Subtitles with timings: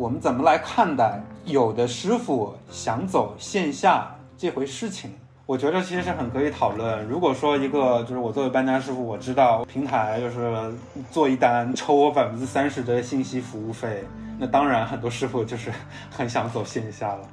[0.00, 5.10] 我们怎么来看待有的师傅想走线下这回事情？
[5.44, 7.06] 我觉得其实是很可以讨论。
[7.06, 10.72] 如果说一个就是我作为搬家师傅，我知道平台就是
[11.10, 14.02] 做一单抽我百分之三十的信息服务费，
[14.38, 15.70] 那当然很多师傅就是
[16.10, 17.28] 很想走线下了。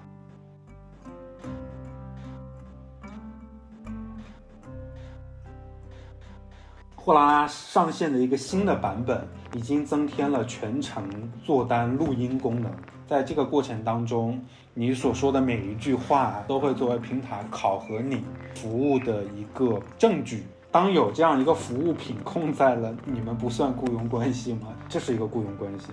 [7.07, 11.07] 货拉拉上线的一个新的版本，已经增添了全程
[11.41, 12.69] 做单录音功能。
[13.07, 14.43] 在这个过程当中，
[14.73, 18.25] 你所说的每一句话都会作为平台考核你
[18.55, 20.43] 服务的一个证据。
[20.69, 24.67] 当有这样一个服务品控在了，你们不算雇佣关系吗？
[24.89, 25.87] 这是一个雇佣关系。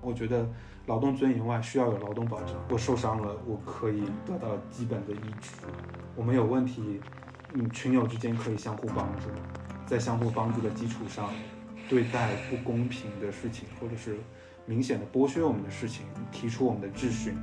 [0.00, 0.46] 我觉得。
[0.90, 2.56] 劳动尊严外需要有劳动保障。
[2.68, 5.52] 我受伤了，我可以得到基本的医治。
[6.16, 7.00] 我们有问题，
[7.52, 9.28] 嗯，群友之间可以相互帮助，
[9.86, 11.30] 在相互帮助的基础上，
[11.88, 14.18] 对待不公平的事情或者是
[14.66, 17.38] 明显的剥削我们的事情，提出我们的质询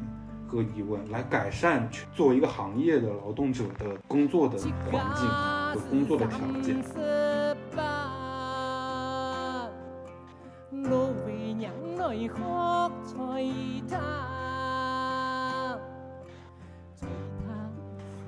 [0.46, 4.58] 和疑问，来改善作为一个行业的劳动者的工作的
[4.92, 6.84] 环境和工作的条件。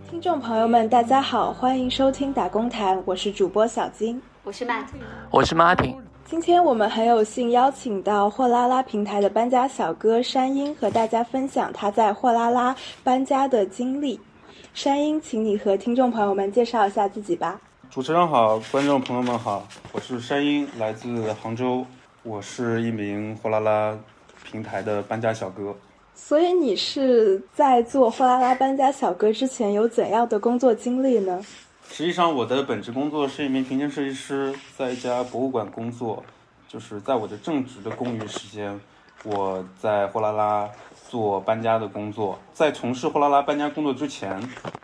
[0.10, 4.86] 听众朋友们，大家好，欢迎收听打工谈，我是主播小金，我是 Matt，
[5.32, 5.96] 我是 Martin。
[6.26, 14.20] 今天我们很有幸邀请到货拉拉平台的搬家小哥山鹰，和大家分享他在货拉拉搬家的经历。
[14.74, 17.60] 山鹰，请你和听众朋友们介绍一下自己吧。
[17.90, 21.86] 主持人好，观众朋友们好，我是山鹰，来自杭州。
[22.30, 23.98] 我是一名货拉拉
[24.44, 25.76] 平台的搬家小哥，
[26.14, 31.44] 所以你是在做货拉拉搬家小哥之前有怎样的工作经历呢？
[31.90, 36.24] 实际上，我的本职工作是一名平面设计师，在一家博物馆工作。
[36.68, 38.80] 就是在我的正职的空余时间，
[39.24, 40.70] 我在货拉拉
[41.10, 42.38] 做搬家的工作。
[42.54, 44.40] 在从事货拉拉搬家工作之前，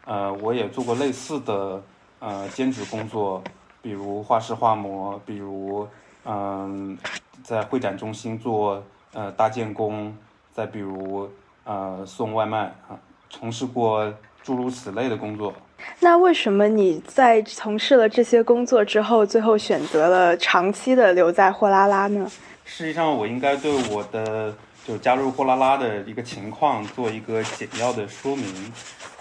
[0.06, 1.80] 呃，我也做过类似的
[2.18, 3.44] 呃兼职工作，
[3.84, 5.88] 比如画室画模，比如
[6.26, 6.98] 嗯。
[7.44, 10.12] 在会展中心做呃搭建工，
[10.52, 11.30] 再比如
[11.64, 12.98] 呃送外卖啊，
[13.30, 15.54] 从事过诸如此类的工作。
[16.00, 22.28] 那为什么你在从事了这些工作之后，最后选择了长期的留在货拉拉呢？
[22.64, 24.52] 实际上，我应该对我的
[24.84, 28.74] 就加入货拉拉的一个情况做一个简要的说明。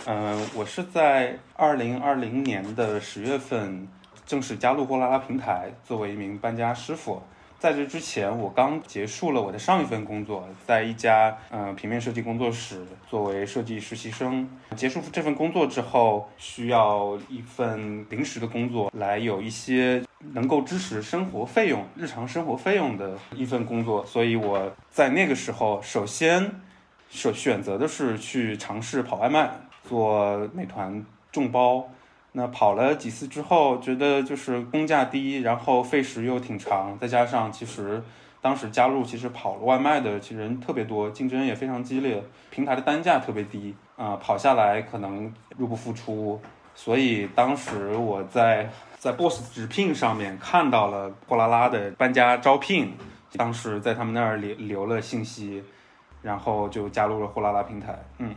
[0.06, 3.86] 嗯，我是在二零二零年的十月份
[4.26, 7.22] 正式加入货拉拉平台，作为一名搬家师傅。
[7.56, 14.46] 在这之前，我刚结束了我的上一份工作，在一家嗯平面设计工作室作为设计实习生。
[14.76, 20.02] 结束这份工作之后，需要一份临时的工作，来有一些
[20.32, 24.04] 能够支持生活费用、日常生活费用的一份工作。
[24.04, 26.60] 所以我在那个时候，首先
[27.08, 29.50] 选选择的是去尝试跑外卖，
[29.88, 31.02] 做美团
[31.32, 31.88] 众包。
[32.36, 38.02] 那跑了几次之后，觉得就是工价低，然后费时又挺长，再加上其实
[38.40, 46.40] 当时加入其实跑了外卖的其实人特别多，竞争也非常激烈，平台的单价特别低啊，跑下来可能入不敷出，
[46.74, 48.68] 所以当时我在
[48.98, 52.94] 在 Boss 直聘上面看到了货拉拉的搬家招聘，
[53.36, 55.62] 当时在他们那儿留留了信息，
[56.20, 58.34] 然后就加入了货拉拉平台，嗯。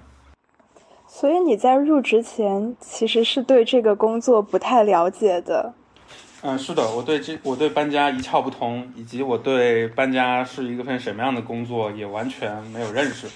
[1.19, 5.73] 所以你在入职前其实是对这个工作不太了解的。
[6.43, 13.27] 嗯，是的，我对这我对搬家一窍不通，以及我对搬家是一个份什么样的工作也完全没有认识。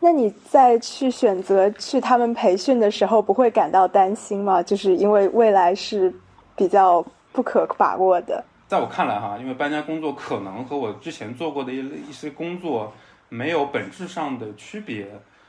[0.00, 4.60] 那你在去选择去他们培训的时候，不会感到担心吗？
[4.60, 6.12] 就是因为未来是
[6.56, 8.44] 比较不可把握的。
[8.66, 12.92] 在我看来，哈，因为搬家工作可能和我之前做过的一一些工作
[13.28, 15.06] 没有本质上的区别，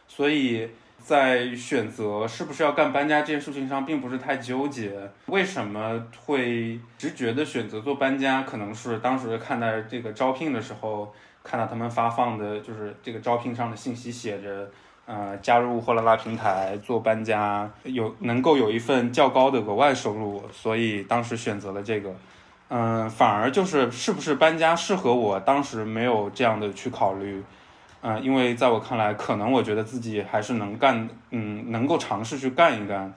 [0.08, 0.69] 所以。
[1.02, 5.10] 在选择是不是要干搬家这件事情上，并不是太纠结。
[5.26, 8.44] 为什么会直觉的选择做搬家？
[8.44, 11.13] 可能是当时看待这个招聘的时候，
[11.44, 14.69] 看到他们发放的就是这个招聘上的信息，写着，
[15.06, 22.13] 呃，加入货拉拉平台做搬家，有能够有一份较高的额外收入，所以当时选择了这个。
[22.72, 27.44] 嗯，反而就是 是不是搬家适合我，当时没有这样的去考虑。
[28.01, 33.13] 嗯，因为在我看来，可能我觉得自己还是能干，嗯，能够尝试去干一干，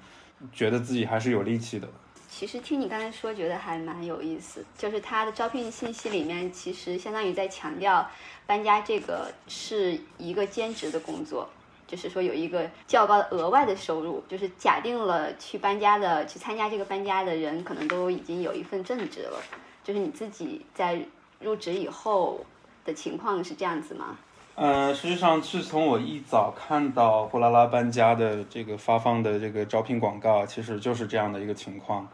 [0.53, 1.89] 觉得自己还是有力气的。
[2.29, 4.65] 其实听你刚才说，觉得还蛮有意思。
[4.77, 8.09] 就是他的招聘信息里面，其实相当于在强调
[8.47, 11.49] 搬家这个是一个兼职的工作。
[11.87, 19.39] 就是说有一个较高的额外的收入，就是假定了去搬家的、去参加这个搬家的人，可能都已经有一份正职了。
[19.85, 20.99] 就是你自己在
[21.39, 22.45] 入职以后
[22.85, 24.17] 的情况是这样子吗？
[24.55, 32.07] 呃，实际上是从我一早看到货拉拉搬家的这个发放的这个招聘广告，其实就是这样的一个情况。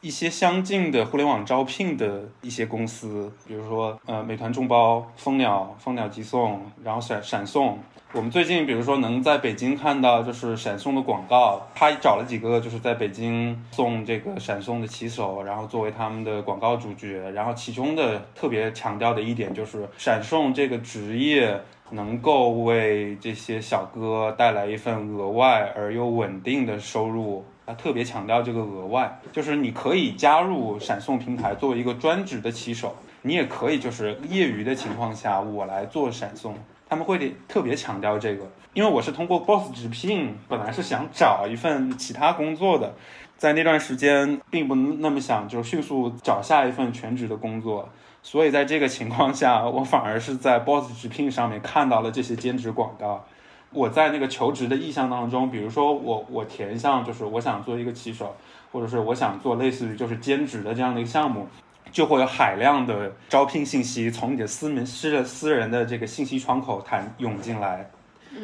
[0.00, 7.78] 一些相近的互联网招聘的一些公司，比如说呃美团众包、蜂鸟、蜂鸟集送，然后闪闪送。
[8.12, 17.30] 我们最近比如说能在北京看到就是闪送的广告，他找了几个就是在北京送这个闪送的骑手，然后作为他们的广告主角。
[17.32, 21.60] 然后其中的特别强调的一点就是闪送这个职业
[21.90, 27.44] 能够为这些小哥带来一份额外而又稳定的收入。
[27.66, 36.56] 他特别强调这个额外，就是你可以加入闪送平台作为一个专职的骑手，你也可以就是业余的情况下我来做闪送。
[36.88, 38.44] 他们会特别强调这个，
[38.74, 42.92] 因为我是通过 Boss 直聘，本来是想找一份其他工作的，
[43.36, 47.88] 在那段时间并不那么想就迅速找下一份全职的工作，
[48.22, 53.24] 所以在这个情况下，我反而是在 Boss 直聘上面看到了这些兼职广告。
[53.72, 58.34] 我在那个求职的意向当中，比如说我我填上就是我想做一个骑手，
[58.72, 61.46] 或者是我想做类似于就是兼职的这样的一个项目，
[61.92, 67.88] 就会有海量的招聘信息从你的私门私私人的这个信息窗口弹涌进来，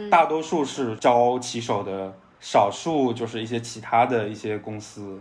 [0.08, 5.20] 大多数是招骑手的，少数就是一些其他的一些公司。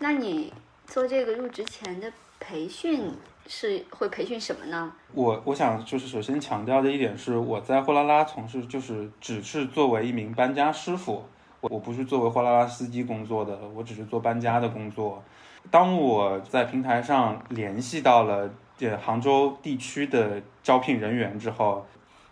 [0.00, 0.52] 那你
[0.88, 3.12] 做这个入职前的培训？
[3.46, 4.92] 是会培训什么呢？
[5.12, 11.24] 我我想就是首先强调的一点是，我在货拉拉从事就是只是作为一名搬家师傅，
[11.60, 15.22] 我我不是作为货拉拉司机工作的，我只是做搬家的工作。
[15.70, 21.86] 当我在平台上联系到了这杭州地区的招聘人员之后，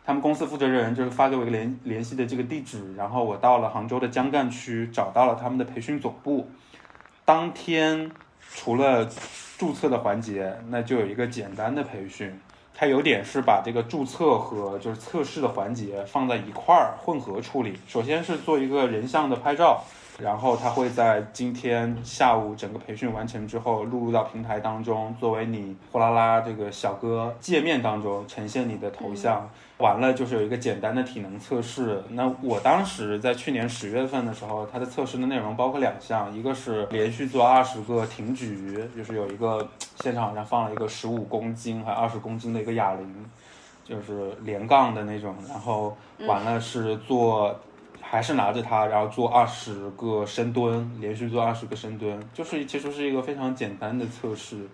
[0.05, 6.49] 他们公司负责人就是发给我一个联联系的这个地址，然后我到了杭州的江干区找到了他们的培训总部，
[7.25, 8.11] 当天
[8.41, 9.07] 除了。
[9.63, 12.37] 注册的环节，那就有一个简单的培训，
[12.75, 17.79] 它有点是把这个注册和就是测试的环节放在一块儿混合处理。
[17.87, 19.85] 首先是做一个人像的拍照，
[20.19, 29.49] 然后他会在今天下午整个培训完成之后录入到平台当中，作为你货拉拉这个小哥界面当中呈现你的头像。
[29.79, 32.01] 完了就是有一个简单的体能测试。
[32.11, 39.67] 那我当时在去年十月份的时候，它的测试的内容包括两项，一个是连续做二十个挺举，就是有一个
[39.97, 43.27] 现场好像放了一个十五公斤还二十公斤的一个哑铃，
[43.83, 45.35] 就是连杠的那种。
[45.49, 45.97] 然后
[46.29, 47.53] 完了是做，
[48.13, 54.69] 还是拿着它，然后做二十个深蹲，连续做二十个深蹲，就是其实是一个非常简单的测试。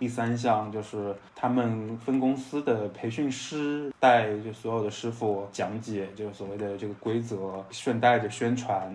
[0.00, 8.92] 第三项就是他们分公司的培训师带就所有的师傅讲解，就是所谓的这个规则，顺带着宣传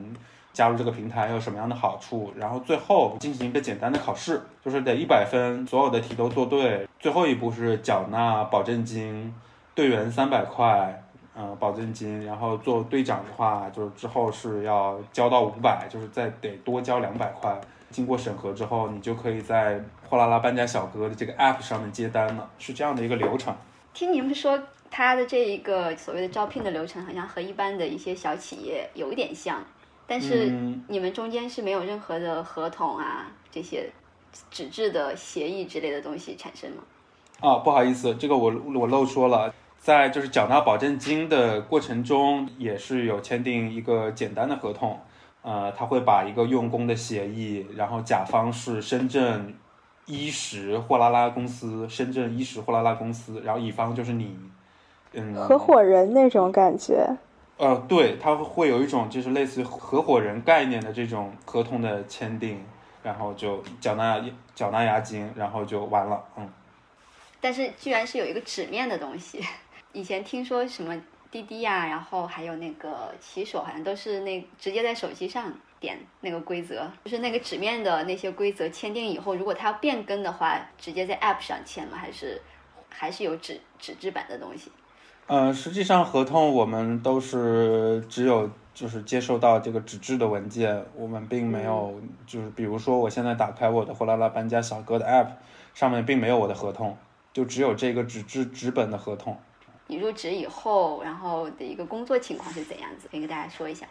[0.52, 6.86] 加入这个平台有什么样的好处，然后最后进行一个简单的考试，就是得一百分，所有的题都做对。
[7.00, 9.34] 最后一步是缴纳保证金，
[9.74, 11.02] 队员三百块，
[11.38, 17.60] 嗯，保证金，然后做队长的话，就是之后是要交到五百，就是再得多交两百块。
[17.92, 23.56] 经过审核之后，你就可以在货拉拉搬家小哥的这个 app 上面接单了，是这样的一个流程。
[23.94, 24.60] 听你们说，
[24.90, 29.64] 他的这一个所谓的招聘的流程，好像和一般的一些小企业有一点像，
[30.08, 30.50] 但是
[30.88, 33.90] 你们中间是没有任何的合同啊，这些
[34.52, 36.84] 纸质的协议之类的东西产生吗？
[37.40, 39.54] 啊，不好意思，这个我我漏说了，
[39.86, 45.00] 在就是缴纳保证金的过程中，也是有签订一个简单的合同。
[45.44, 49.56] 呃，他会把一个用工的协议，然后甲方是深圳
[50.08, 54.36] 一石货拉拉公司，深圳一石货拉拉公司，然后乙方就是你，
[55.14, 57.08] 嗯，合伙人那种感觉。
[57.58, 62.60] 呃，对，他会有一种就是类似于合伙人概念的这种合同的签订，
[63.04, 64.20] 然后就缴纳
[64.56, 66.50] 缴纳押金，然后就完了，嗯。
[67.40, 69.40] 但是居然是有一个纸面的东西，
[69.96, 70.96] 以前听说什么。
[71.32, 81.98] 滴滴呀，然后还有那个骑手，好像都是那直接在手机上点那个规则，就是那个纸面的那些规则签订以后，如果它要变更的话，直接在 App 上签吗？
[81.98, 82.42] 还是
[82.88, 84.72] 还是有纸纸质版的东西？
[85.28, 95.32] 呃，实际上合同我们都是只有就是接收到这个纸质的文件，我们并没有就是比如说我现在打开我的货拉拉搬家小哥的 App，
[95.74, 96.98] 上面并没有我的合同，
[97.34, 99.38] 就只有这个纸质纸本的合同。
[99.88, 103.08] 你入职以后，然后的一个工作情况是怎样子？
[103.10, 103.86] 可以跟大家说一下。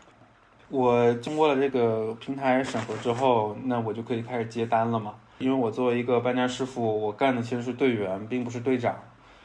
[0.68, 5.14] 我经过了这个平台审核之后，那我就可以开始接单了嘛。
[5.38, 8.96] 因为我作为一个搬家师傅，我干的其实是队员，并不是队长。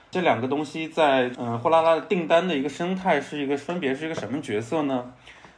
[0.10, 5.14] 这两个东西在嗯货拉拉的订单的一个生态是一个分别是一个什么角色呢？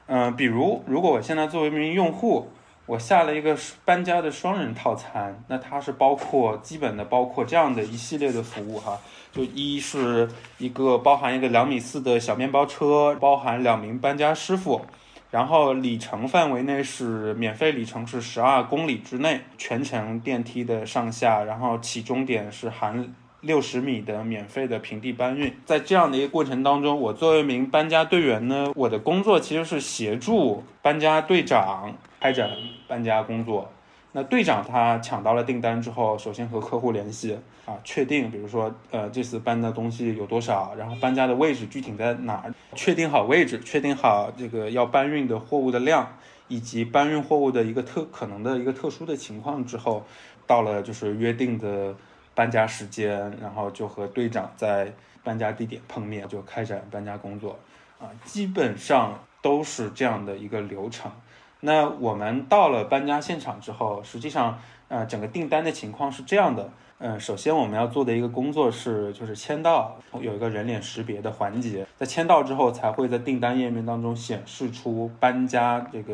[0.07, 2.50] 嗯，比如如果我现在作为一名用户，
[2.85, 9.00] 我下了一个搬家的双人套餐，那它是包括基本的包括这样的一系列的服务哈，
[9.31, 14.81] 就一是一个包含一个两米四的小面包车，包含两名搬家师傅。
[15.29, 25.53] 然后里程范围内是免费里程是十二公里之内，全程电梯的上下，然后起终点是含六十米的免费的平地搬运。
[25.65, 32.50] 在这样的一个过程当中，我作为一名搬家队员呢，我的工作其实是协助搬家队长开展
[32.88, 33.71] 搬家工作。
[34.13, 46.17] 那队长他抢到了订单之后，首先和客户联系啊，确定，比如说，呃，这次搬的东西有多少，然后搬家的位置具体在哪儿，确定好位置，确定好这个要搬运的货物的量，
[46.50, 50.05] 以及搬运货物的一个特可能的一个特殊的情况之后，
[50.45, 51.95] 到了就是约定的
[52.33, 54.91] 搬家时间，然后就和队长在
[55.23, 57.57] 搬家地点碰面，就开展搬家工作，
[58.00, 61.11] 啊，基本上都是这样的一个流程。
[61.59, 66.69] 那我们到了搬家现场之后，实际上，呃，整个订单的情况是这样的。
[67.03, 76.13] 嗯，首先我们要做的一个工作是，就是签到，有一个人脸识别的环节，在签到之后，才会在订单页面当中显示出搬家这个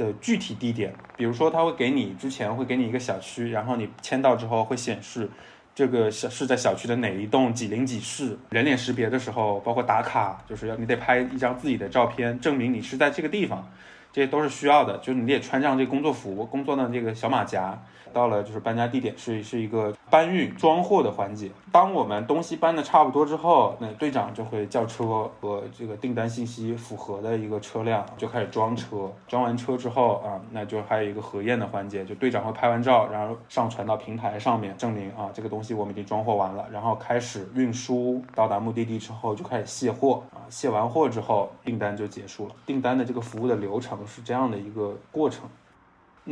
[0.00, 0.94] 的具体地点。
[1.16, 5.28] 比如说，他会给你之前会给你一个小区，然后你签到之后会显示
[5.74, 8.38] 这个小是在小区的哪一栋几零几室。
[8.48, 13.70] 人脸识别的时候，包括打卡，就是要你得拍一张自己的照片，证明你是在这个地方。
[14.12, 17.80] 这些都是需要的，就是你得穿上这工作服，工作的这个小马甲。
[18.12, 21.50] 到了就是搬家地点是是一个搬运装货的环节。
[21.72, 29.10] 当我们东西搬的差不多之后，那队长就会叫车和这个订单信息符合的一个车辆就开始装车。
[29.28, 42.54] 装完车之后啊，那就还有一个核验的环节，就队长会拍完照，然后上传到平台上面，证明啊这个东西我们已经装货完了，然后开始运输到达目的地之后就开始卸货啊，卸完货之后订单就结束了。
[42.66, 45.48] 订单的这个服务的流程是这样的一个过程。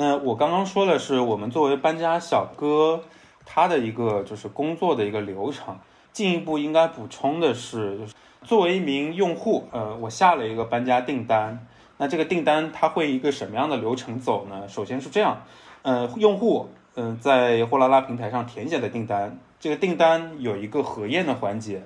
[0.00, 3.02] 那我刚刚说的是我们作为搬家小哥，
[3.44, 5.76] 他的一个就是工作的一个流程。
[6.12, 8.14] 进一步应该补充的是，就是
[8.44, 14.68] 作为一名用户，呃，我下了一个搬家订单，那这个订单它会一个什么样的流程走呢？
[14.68, 15.42] 首先是这样，
[15.82, 21.82] 呃，用户，嗯，在货拉拉平台上填写的订单，这个订单有一个核验的环节，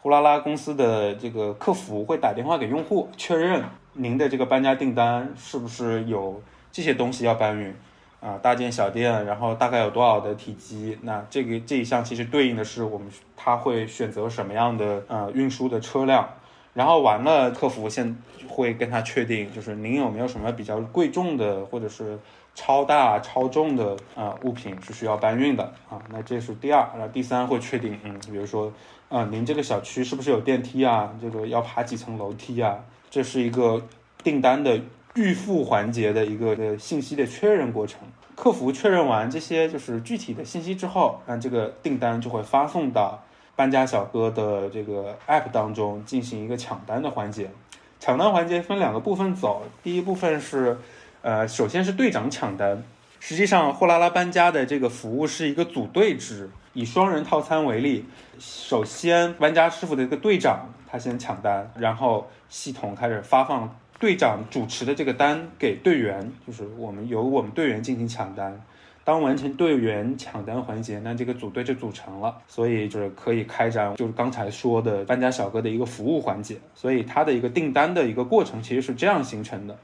[0.00, 3.62] 货拉拉公司的这个客服会打电话给用户确认
[3.92, 6.40] 您的这个搬家订单是不是有。
[6.72, 7.74] 这些东西要搬运，
[8.20, 10.96] 啊，大件小店，然后大概有多少的体积？
[11.02, 16.28] 那这个这一项其实对应的是我们他会选择什么样的呃运输的车辆，
[16.74, 18.16] 然后完了，客服现
[18.48, 22.18] 会跟他确定，就是您有没有什么比较贵重的或者是
[22.54, 26.00] 超大超重的啊物品是需要搬运的啊？
[26.10, 28.72] 那这是第二，然后第三会确定，嗯，比如说，
[29.08, 31.12] 啊，您这个小区是不是有电梯啊？
[31.20, 32.78] 这个要爬几层楼梯啊？
[33.10, 33.82] 这是一个
[34.22, 34.80] 订单的。
[35.14, 38.00] 预付环节的一个的信息的确认过程，
[38.36, 43.20] 客服确认完这些就是具体的信息之后，那这个订单就会发送到
[43.56, 47.50] 搬家小哥的这个 app 当中进行一个抢单的环节。
[47.98, 50.78] 抢单环节分两个部分走，第一部分是，
[51.22, 52.82] 呃，首先是队长抢单。
[53.18, 58.06] 实际上，货拉拉搬家的这个服务是一个组队制，以双人套餐为例，
[58.38, 63.76] 首先搬家师傅的一个队长他先抢单，然后系统开始发放。
[64.00, 68.60] 队长主持的这个单给队员，就是我们由我们队员进行抢单。
[69.04, 76.58] 当完成队员抢单环节，那这个组队就组成了，所以就是可以开展就是刚才说的搬家小哥的一个服务环节。
[76.74, 79.76] 所以他的一个订单的一个过程其实是这样形成的。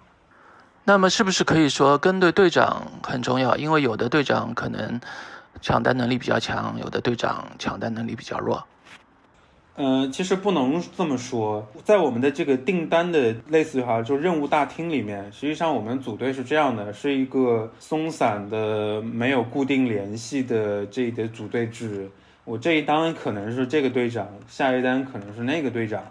[0.84, 3.54] 那么是不是可以说跟队队长很重要？
[3.56, 4.98] 因为有的队长可能
[5.60, 8.64] 抢单能力比较强，有的队长抢单能力比较弱。
[9.78, 22.10] 嗯，其实不能这么说，在我们的这个订单的类似于哈，就任务大厅里面，实际上我们组队是这样的，是一个松散的、没有固定联系的这一的组队制。
[22.44, 26.02] 我这一单可能是这个队长，下一单可能是那个队长，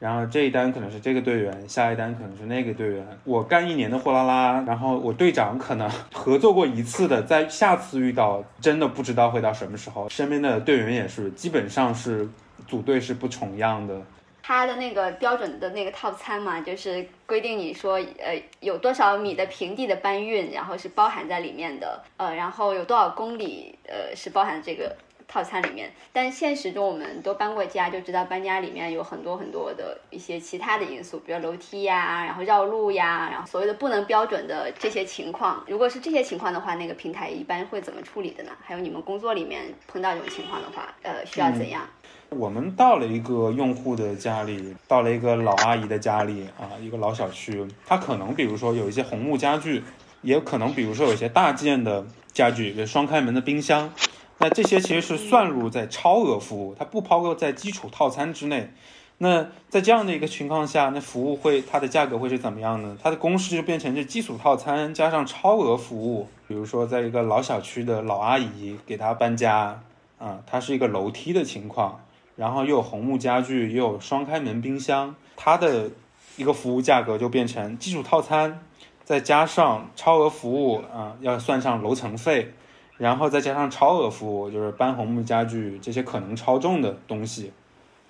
[0.00, 3.06] 然后这一单可能是这个队员，下一单可能是那个队员。
[3.22, 10.08] 我干一年的货拉拉，然后我队长可能 合作过一次的，在下次遇到真的不知道会到什么时候。
[10.08, 12.28] 身边的队员也是，基本上是。
[12.66, 14.00] 组队是不重样的，
[14.42, 24.96] 它的那个标准的那个套餐嘛，就是规定你说，呃，有多少米的平地的搬运，然后是包含在里面的，呃，然后有多少公里，呃，是包含这个
[25.26, 35.64] 套餐里面，但现实中我们都搬过家，就知道搬家里面有很多很多的一些其他的因素，比如楼梯呀，然后绕路呀，然后所谓的不能标准的这些情况。
[35.66, 38.52] 如果是这些情况的话，那个平台一般会怎么处理的呢？
[38.62, 41.88] 还有你们工作里面碰到这种情况的话，呃，需要怎样？
[42.38, 49.82] 我们到了一个用户的家里，到了一个老阿姨的家里啊，一个老小区，它可能比如说有一些红木家具，
[50.22, 53.92] 也可能比如说有一些大件的家具，比如双开门的冰箱。
[54.38, 58.70] 那这些其实是算入在超额服务，它不包括在基础套餐之内。
[59.18, 62.96] 那在这样的一个情况下，那服务会它的价格会是怎么样呢？
[63.00, 66.26] 它的公式就变成这基础套餐加上超额服务。
[66.48, 69.80] 比如说，在一个老小区的老阿姨给她搬家
[70.18, 72.00] 啊，它是一个楼梯的情况，
[72.36, 75.90] 然后又有红木家具，又有双开门冰箱，它的
[76.36, 78.60] 一个服务价格就变成基础套餐，
[79.04, 82.52] 再加上超额服务啊，要算上楼层费。
[82.96, 87.52] 然后再加上超额服务，就是搬红木家具这些可能超重的东西，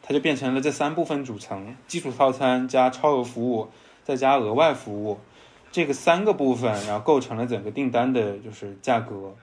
[0.03, 3.69] 它就变成了这三部分组成：基础套餐加超额服务，
[4.05, 5.19] 再加额外服务，
[5.73, 9.35] 这个三个部分，然后构成了整个订单的就是价格。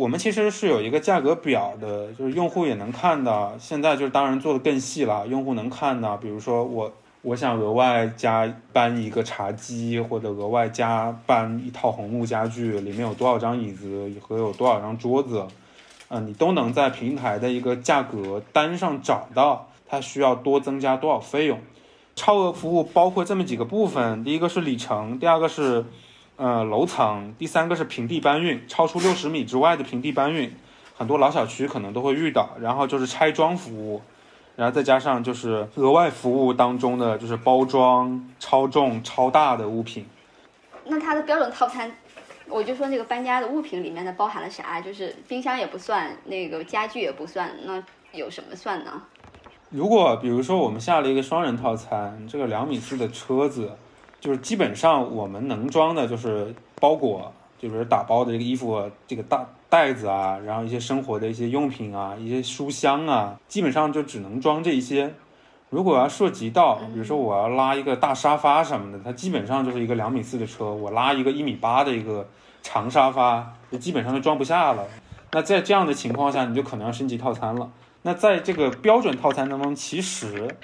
[0.00, 3.52] 我们其实是有一个价格表的，就是用户也能看到。
[3.58, 6.92] 现在就是当然做的更细了，用户能看到，比如说我。
[7.22, 15.46] 我想额外加搬一个茶几，或者额外加搬一套红木家具，里面有多少张椅子和有多少张桌子，
[16.08, 21.60] 嗯，你都能在平台的一个价格单上找到它需要多增加多少费用。
[22.16, 25.84] 超额服务包括这么几个部分：第一个是里程，第二个是
[26.40, 30.50] 呃楼层，第三个是平地搬运，超出六十米之外的平地搬运，
[30.96, 32.48] 很多老小区可能都会遇到。
[32.58, 34.00] 然后就是拆装服务。
[34.56, 40.06] 然后再加上就是额外服务当中的就是包装超重超大的物品，
[40.86, 41.90] 那它的标准套餐，
[42.48, 44.80] 我就说那个搬家的物品里面的包含了啥？
[44.80, 47.82] 就是冰箱也不算，那个家具也不算，那
[48.12, 49.02] 有什么算呢？
[49.68, 53.72] 如果比如说我们下了一个双人套餐，这个两米四的车子，
[54.20, 59.44] 就是基本上我们能装的就是包裹，就是打包的这个衣服，这个大。
[59.70, 65.14] 袋子啊，然后一些生活的一些用品啊，一些书箱啊，基本上就只能装这一些。
[65.68, 72.26] 如果要涉及到，比如说我要拉一个大沙发什么的，它基本上就是一个两米四的车，我拉一个一米八的一个
[72.64, 74.84] 长沙发，就基本上就装不下了。
[75.30, 77.70] 那在这样的情况下，你就可能要升级套餐了。
[78.02, 80.56] 那在这个标准套餐当中，其实。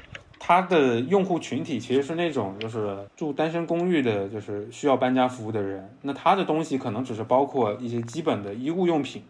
[0.48, 5.92] 它的用户群体其实是那种就是住单身公寓的，就是需要搬家服务的人。
[6.02, 9.24] 那他的东西可能只是包括一些基本的衣物用品，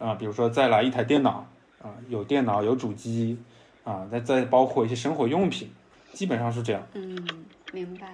[0.00, 1.46] 啊，比如说再来一台电脑，
[1.80, 3.38] 啊，有电脑有主机，
[3.84, 5.70] 啊，再再包括一些生活用品，
[6.12, 6.82] 基本上是这样。
[6.94, 7.16] 嗯，
[7.72, 8.08] 明白。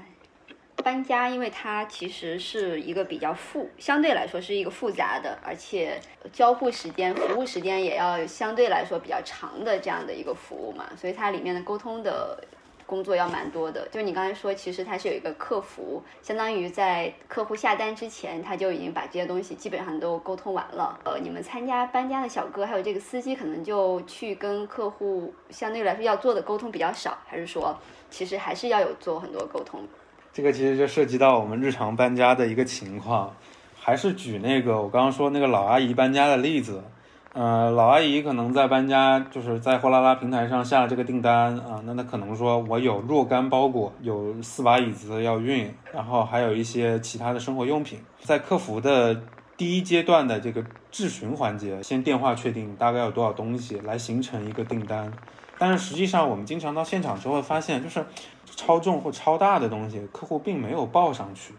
[0.84, 5.98] 搬家，因为它其实是一个比较复，相对来说是一个复杂的，而且
[6.30, 12.38] 交付时间、服务时间也要相对来说比较长的这样的一个服务嘛，所以它里面的沟通的
[12.84, 13.88] 工作要蛮多的。
[13.90, 21.00] 就你刚才说，其实它是有一个客服，相当于在客户下单之前，他就已经把这些东西基本上都沟通完了。
[21.04, 27.74] 呃，你们参加搬家的小哥还有这个司机，可能就去跟客户相对来说要做的沟通比较少，还是说
[28.10, 29.80] 其实还是要有做很多沟通？
[30.34, 33.32] 这个其实就涉及到我们日常搬家的一个情况，
[33.78, 36.82] 还是举那个我刚刚说那个老阿姨搬家的例子，
[37.34, 49.22] 呃，老阿姨可能在搬家，就是在货拉拉平台上下了这个订单啊，那她可能说我有若干包裹，有四把椅子要运，然后还有一些其他的生活用品，在客服的
[49.56, 55.12] 第一阶段的这个质询环节，先电话确定大概有多少东西，来形成一个订单，
[55.58, 58.04] 但是实际上我们经常到现场之后发现，就是。
[58.56, 61.54] 超重或超大的东西，客户并没有报上去。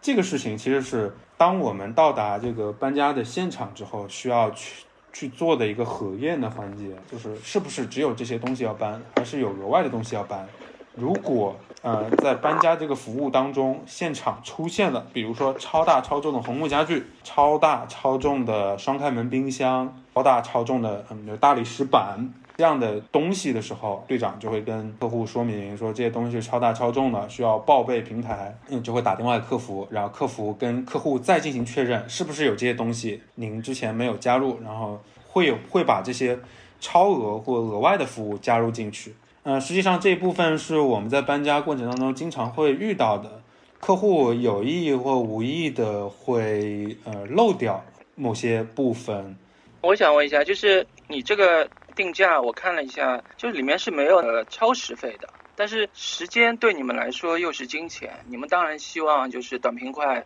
[0.00, 10.46] 这个事情其实是当我们到达这个搬家的现场之后，需要去去做的一个核验的环节，就是是不是只有这些东西要搬，还是有额外的东西要搬。
[10.94, 22.32] 如果呃在搬家这个服务当中，现场出现了，比如说超大超重的红木家具，超大超重的双开门冰箱，超大超重的嗯大理石板。
[22.56, 36.38] 这样的东西的时候，队长就会跟客户说明说这些东西超大超重的，需要报备平台，嗯，就会打电话给客服，然后客服跟客户再进行确认是不是有这些东西，您之前没有加入，然后会有会把这些
[36.78, 39.16] 超额或额外的服务加入进去。
[39.42, 43.42] 嗯，实际上这一部分是我们在搬家过程当中经常会遇到的，
[43.80, 47.82] 客户有意或无意的会呃漏掉
[48.14, 49.36] 某些部分。
[49.80, 51.68] 我想问一下，就是你这个。
[51.94, 60.24] 定价我看了一下，就是里面是没有呃超时费的，但是时间对你们来说又是金钱，你们当然希望就是短平快，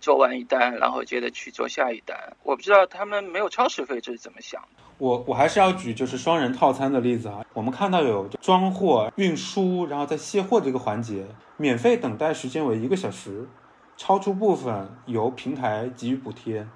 [0.00, 2.16] 做完一单，然后接着去做下一单。
[2.42, 4.82] 我不知道他们没有超时费这是怎么想的。
[4.98, 13.48] 我我还是要举就是双人套餐的例子啊，我们看到有装货、运输，然后在卸货这个环节，免费等待时间为一个小时，
[13.96, 16.66] 超出部分由平台给予补贴。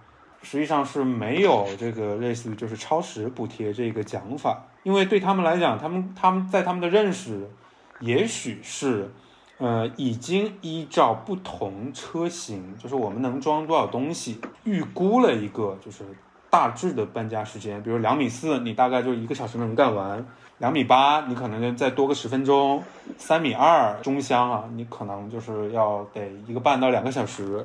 [0.44, 7.48] 实际上是没有这个类似于就是超时补贴这个讲法，因为对他们来讲，他们他们在他们的认识，
[8.00, 9.10] 也许是，
[9.58, 16.04] 呃，已经依照不同车型，就是我们能装多少东西，预估了一个就是
[16.50, 20.22] 大致的搬家时间，比如两米四，你大概就一个小时能干完；
[20.58, 22.80] 两米八，你可能再多个十分钟；
[23.16, 27.64] 三米二中箱啊，你可能就是要得一个半到两个小时。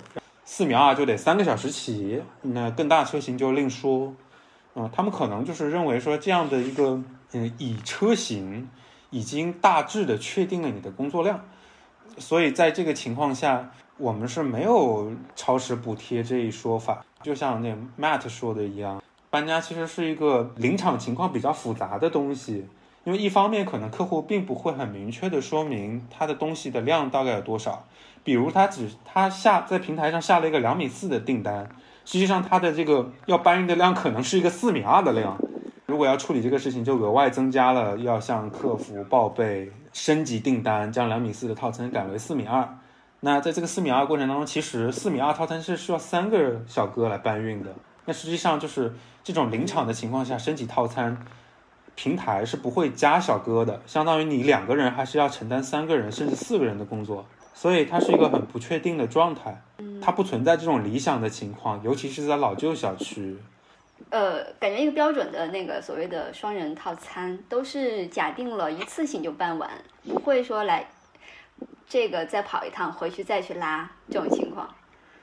[0.60, 4.14] 四米二就得三个小时起，那更大车型就另说。
[4.76, 8.70] 嗯，他们可能就是认为说这样的一个，嗯，以车型
[9.10, 11.46] 已经大致的确定了你的工作量，
[12.18, 17.06] 所以在这个情况下，我们是没有超时补贴这一说法。
[17.24, 22.68] 就像那 Matt 说的一样，搬家其实是一个临场情况比较复杂的东西，
[23.06, 27.86] 因为一方面可能客户并不会很明确的说明他的东西的量大概有多少。
[28.24, 31.68] 比如他只他下在平台上下了一个两米四的订单，
[32.06, 35.38] 实际上他的这个要搬运的量可能是一个四米二的量。
[35.86, 42.78] 如果要处理这个事情，就额外增加了要向客服报备升级订单，将两米四的套餐改为四米二。
[43.22, 47.74] 那在这个四米二过程当中，其实四米二套餐是需要三个小哥来搬运的。
[48.06, 51.18] 那实际上就是这种临场的情况下升级套餐，
[51.96, 57.26] 平台是不会加小哥的，相当于你两个人还是要承担三个人甚至四个人的工作。
[57.60, 59.62] 所以它是一个很不确定的状态，
[60.02, 63.38] 它不存在这种理想的情况，尤其是在老旧小区。
[64.12, 69.70] 呃，感觉一个标准的那个所谓的双人套餐，都是假定了一次性就办完，
[70.08, 70.88] 不会说来
[71.86, 74.66] 这个再跑一趟回去再去拉这种情况。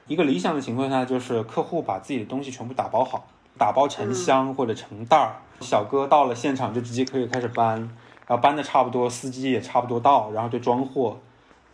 [0.07, 7.79] 一个理想的情况下，就是客户把自己的东西全部打包好，打包成箱或者成袋儿，小哥到了现场就直接可以开始搬，
[8.27, 11.18] 然后搬的差不多，司机也差不多到，然后就装货。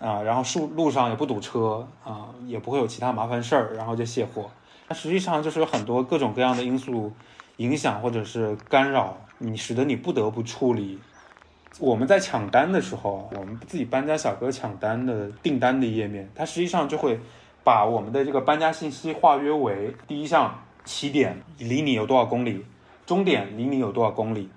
[0.03, 4.51] 啊，然后路路上也不堵车啊，也不会有其他麻烦事儿，然后就卸货。
[4.89, 7.13] 那实际上就是有很多各种各样的因素
[7.59, 10.99] 影响或者是干扰你，使得你不得不处理。
[11.79, 17.21] 我们在抢单的时候，我们自己搬家小哥抢单的订单的页面，它实际上就会
[17.63, 22.67] 把我们的这个搬家信息划约为第一项起点离你有多少公里，
[23.07, 24.51] 终点离你有多少公里，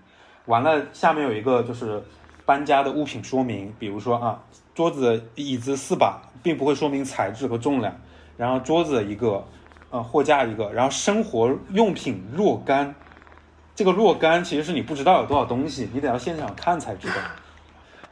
[0.48, 2.04] 完了下面有一个就是
[2.46, 4.42] 搬家的物品说明，比如说啊。
[4.76, 7.96] 桌子、椅子四把，并不会说明材质和重量。
[8.36, 9.44] 然后桌子一个，
[9.90, 12.94] 呃，货架一个，然后生活用品若干。
[13.74, 17.16] 这个若干其实是你不知道有多少东西，你得要现场看才知道。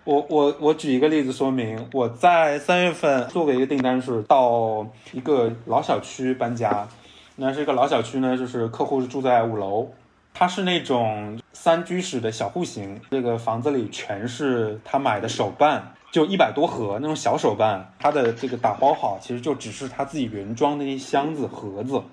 [0.06, 6.88] 我我我举一个例子说明，我在三月份做过一个订单，是到一个老小区搬家。
[7.36, 9.90] 那是一个老小区呢，就是客户是住在五楼，
[10.34, 13.02] 它是那种三居室的小户型。
[13.12, 15.94] 这个房子里全是他买的手办。
[16.14, 22.04] 就一百多盒那种小手办，它的这个打包好，其实就只是他自己原装的一箱子盒子，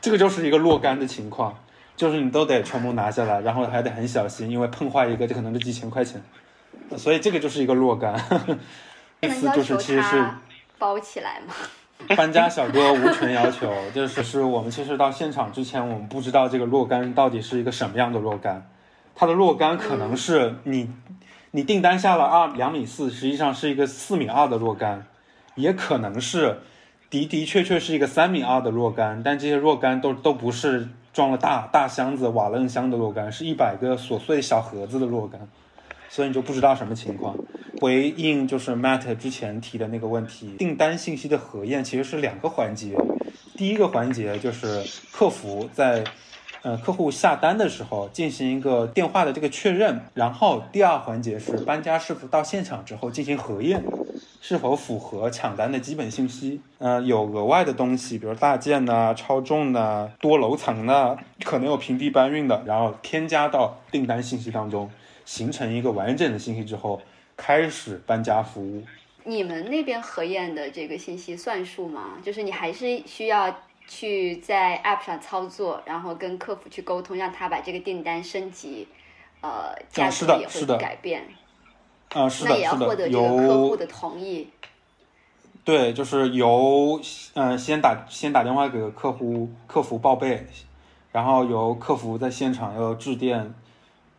[0.00, 1.56] 这个就是一个若干的情况，
[1.96, 6.20] 就是你都得全部拿下来，然后还得很小心，因为碰坏一个就可能是几千块钱，
[6.96, 8.20] 所以这个就是一个若干。
[9.22, 10.28] 意思就是其实是
[10.76, 11.54] 包起来嘛。
[12.16, 18.68] 搬家小哥无权要求，就是是我们其实到现场之前，我们不知道这个若干到底是一个什么样的若干，
[19.14, 20.90] 它的若干可能是你。
[21.56, 25.06] 你订单下了二两米四，实际上是一个四米二的若干，
[25.54, 26.58] 也可能是
[27.10, 35.48] 的的确确是一个三米二的若干，但这些若干都都不是装了大大箱子瓦楞箱的若干，是一百个琐碎小盒子的若干，
[36.08, 37.36] 所以你就不知道什么情况。
[37.80, 42.96] 回应就是 Matt 之前提的那个问题，订单信息的核验其实是两个环节，
[43.56, 46.02] 第一个环节就是客服在。
[46.64, 53.84] 呃，客户下单的时候进行一个电话的这个确认，然后第二环节是搬家师傅到现场之后进行核验，
[54.40, 56.62] 是否符合抢单的基本信息。
[56.78, 64.90] 呃，有额外的东西，比如大件呐、超重的、多楼层的，可能有平地搬运的，然后添加到订单信息当中，
[65.26, 67.02] 形成一个完整的信息之后，
[67.36, 68.82] 开始搬家服务。
[69.24, 72.12] 你们那边核验的这个信息算数吗？
[72.22, 73.54] 就是你还是需要。
[73.86, 78.88] 去在 App 上操作，然后跟客服去沟通，让他把这个订单升级，
[79.40, 81.22] 呃，价格也会改变。
[82.10, 84.48] 啊，是的，那也要获得这个客户的同意。
[85.64, 87.00] 对，就是由
[87.34, 90.46] 嗯先打先打电话给客户客服报备，
[91.10, 93.54] 然后由客服在现场要致电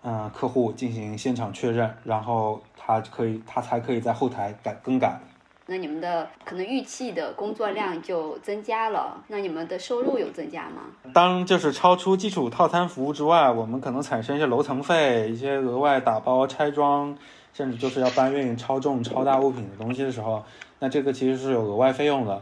[0.01, 5.19] 嗯客户进行现场确认，然后他可以他才可以在后台改更改。
[5.67, 10.83] 那你们的可能预期的工作量就增加了，那你们的收入有增加吗？
[11.13, 17.17] 当就是超出基础套餐服务之外，我们可能产生一些楼层费、一些额外打包、拆装，
[17.53, 20.43] 甚至就是要搬运超重、超大物品的东西的时候，
[20.79, 22.41] 那这个其实是有额外费用的。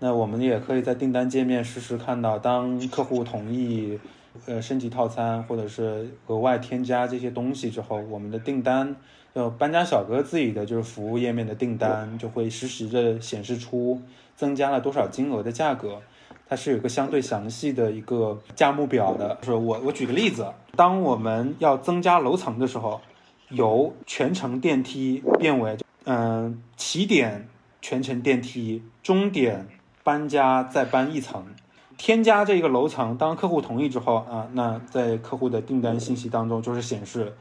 [0.00, 3.98] 那我们也可以在订单界面实时看到，当客户同意
[4.46, 8.96] 呃升级套餐或者是额外添加这些东西之后，我们的订单，
[9.34, 14.00] 就搬家小哥自己的就是服务页面的订单就会实时的显示出
[14.36, 16.00] 增加了多少金额的价格。
[16.46, 19.38] 它是有个相对详细的一个价目表的。
[19.40, 23.00] 就是我我举个例子，当我们要增加楼层的时候，
[23.48, 27.48] 由全程电梯变为嗯起点
[27.80, 29.66] 全程电梯，终点
[30.02, 31.46] 搬家再搬一层，
[31.96, 33.16] 添加这个楼层。
[33.16, 37.34] 当客户同意之后啊，那在客户的订单信息当中就是显示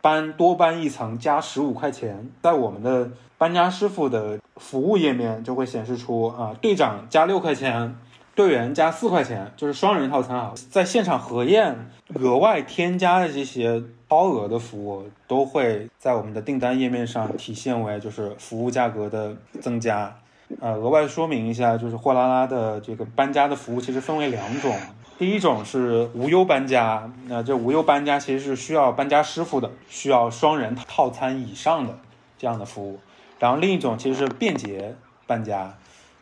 [0.00, 7.96] 搬多搬一层加十五块钱，在我们的搬家师傅的服务页面就会显示出啊队长加六块钱。
[8.34, 10.52] 队员加四块钱，就是双人套餐啊。
[10.70, 11.74] 在现场核验
[12.16, 20.14] 额外添加的这些超额的服务，都会在我们的订单页面上体现为就是服务价格的增加。
[20.60, 24.74] 呃，额外说明一下，就是货拉拉的这个搬家的服务其实分为两种，
[25.18, 31.98] 第一种是无忧搬家，那这无忧搬家其实是需要搬家师傅的，需要双人套餐以上的
[32.38, 33.00] 这样的服务。
[33.38, 34.94] 然后另一种其实是便捷
[35.26, 35.74] 搬家。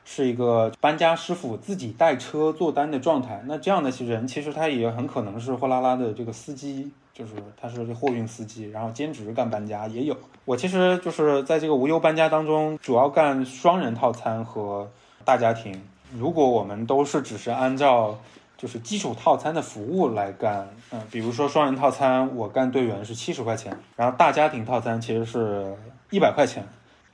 [0.07, 3.43] 是一个搬家师傅自己带车做单的状态。
[3.47, 10.15] 那这样的人其实他也很可能是货拉拉的这个司机，就是他是货运司机，然后兼职干搬家也有。
[10.44, 14.90] 我其实就是在这个无忧搬家当中，主要干双人套餐和
[15.24, 15.83] 大家庭。
[16.16, 18.18] 如果我们都是只是按照
[18.57, 25.74] 就是基础套餐的服务来干，嗯，比如说双人套餐，我干队员是七十块钱，然后大家庭套餐其实是
[26.11, 26.64] 一百块钱。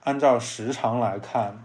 [0.05, 1.57] 按照时长来看。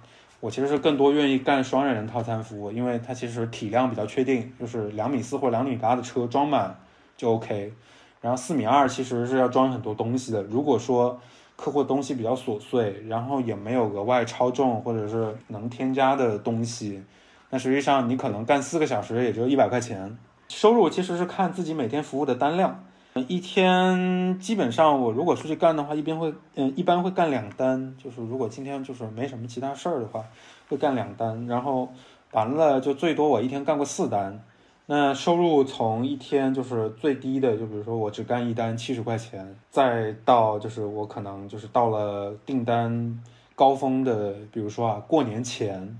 [0.41, 6.77] 我其实是更多愿意干双人套餐服务，因为它其实体量比较确定，就是两米四或两米八的车装满
[7.17, 7.73] 就 OK。
[8.21, 10.43] 然后四米二其实是要装很多东西的。
[10.43, 11.19] 如果说
[11.55, 17.03] 客户东西比较琐碎，然后也没有额外超重或者是能添加的东西，
[17.49, 20.17] 那实际上你可能干四个小时也就一百块钱。
[20.49, 22.83] 收入其实是看自己每天服务的单量。
[23.29, 27.95] 一天基本上，我如果出去干的话，一边会，嗯，一般会干两单。
[27.97, 30.21] 就是如果今天就是没什么其他事儿的话，
[30.67, 31.47] 会干两单。
[31.47, 31.87] 然后
[32.31, 34.43] 完了就最多我一天干过四单。
[34.87, 43.23] 那收入从一天就是最低的，就比如说我只干一单七十块钱，再到就是我可能就是到了订单
[43.55, 45.97] 高峰的，比如说啊过年前，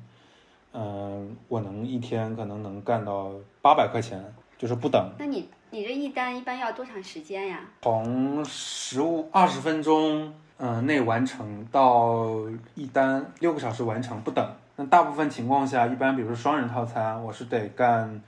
[0.74, 4.24] 嗯，我能一天可能能干到八百块钱，
[4.58, 5.10] 就是不等。
[5.18, 5.50] 那你？
[5.72, 7.60] 你这一单一般要多长时间呀？
[7.82, 12.36] 从十五二十分钟嗯内完成到
[12.76, 14.48] 一单六个小时完成不等。
[14.78, 18.22] 那大部分情况下，一般比如说双人套餐，我是得干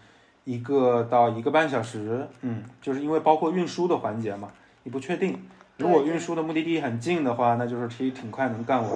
[0.47, 2.25] 一个到一个半小时。
[2.39, 4.47] 嗯，就是因为包括运输的环节嘛，
[4.83, 5.37] 你不确定。
[5.77, 8.91] 如果运输的目的地很近的话，那就是其实挺快能干完。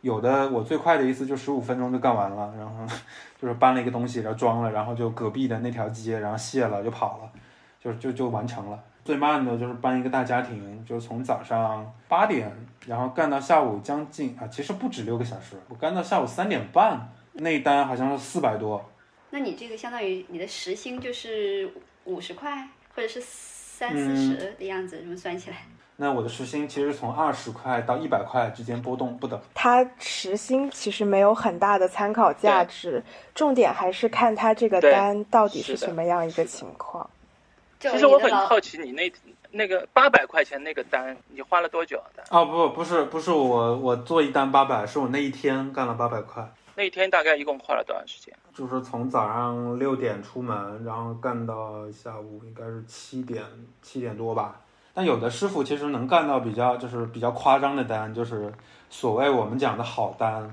[0.00, 2.84] 有的我最快的一次就十五分钟就干完了，然后
[3.40, 7.30] 就是搬了一个东西，然后装了，然后就隔壁的那条街，然后卸了就跑了。
[7.82, 8.78] 就就就完成了。
[9.04, 12.52] 最慢的就是搬一个大家庭，就是从早上八点，
[12.86, 17.08] 然后干到下午将近啊，其实不止六个小时，我干到下午三点半。
[17.32, 18.84] 那一单好像是四百多。
[19.30, 21.72] 那你这个相当于你的时薪就是
[22.04, 25.66] 五十块，或者是三四十的样子，这么算起来？
[25.96, 29.38] 那我的时薪其实从二十块到一百块之间波动不等。
[29.52, 33.02] 它时薪其实没有很大的参考价值，
[33.34, 37.08] 重点还是看它这个单到底是什么样一个情况。
[37.78, 39.12] 其实我很好奇，你那
[39.50, 42.24] 那个八百块钱那个单，你花了多久的？
[42.30, 46.50] 哦不不是不是我我做一单八百，是我那一天干了八百块。
[46.80, 48.34] 那一天大概一共花了多长时间？
[48.54, 53.44] 就是从早上六点出门，然后干到下午应该是七点
[53.82, 54.58] 七点多吧。
[54.94, 58.50] 但有的师傅其实能干到比较就是比较夸张的单，就是
[58.88, 60.50] 所谓我们讲的好单。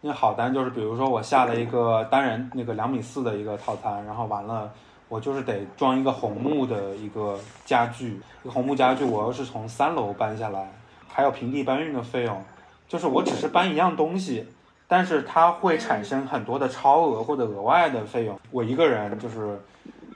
[0.00, 4.68] 那好单就是比如说我下了一个单人那个两米四的一个套餐，然后完了。
[5.08, 10.70] 我就是得装一个红木的一个家具，一个红木家具，我要是从三楼搬下来，
[11.06, 12.44] 还有平地搬运的费用，
[12.88, 14.46] 就是我只是搬一样东西，
[14.88, 18.40] 但是它会产生很多的超额或者额外的费用。
[18.50, 19.60] 我一个人就是，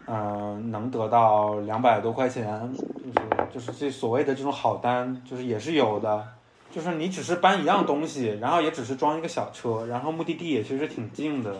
[0.07, 6.27] 嗯，能得到两百多块钱，就是就是这所谓的这种好单，就是也是有的，
[6.71, 11.55] 就是你只是搬一样东西，然后也只是装一个小车，然后目的地也其实挺近的。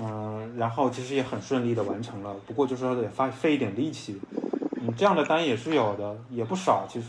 [0.00, 4.20] 嗯，然后其实也很顺利的完成了，不过就是说得发费一点力气。
[4.80, 7.08] 嗯，这样的单也是有的，也不少其实。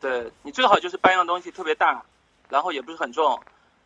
[0.00, 2.02] 对你最好就是搬一样东西特别大，
[2.48, 3.38] 然后也不是很重，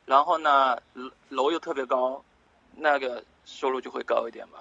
[0.07, 2.23] 然后呢楼楼又特别高，
[2.77, 4.61] 那个收入就会高一点吧？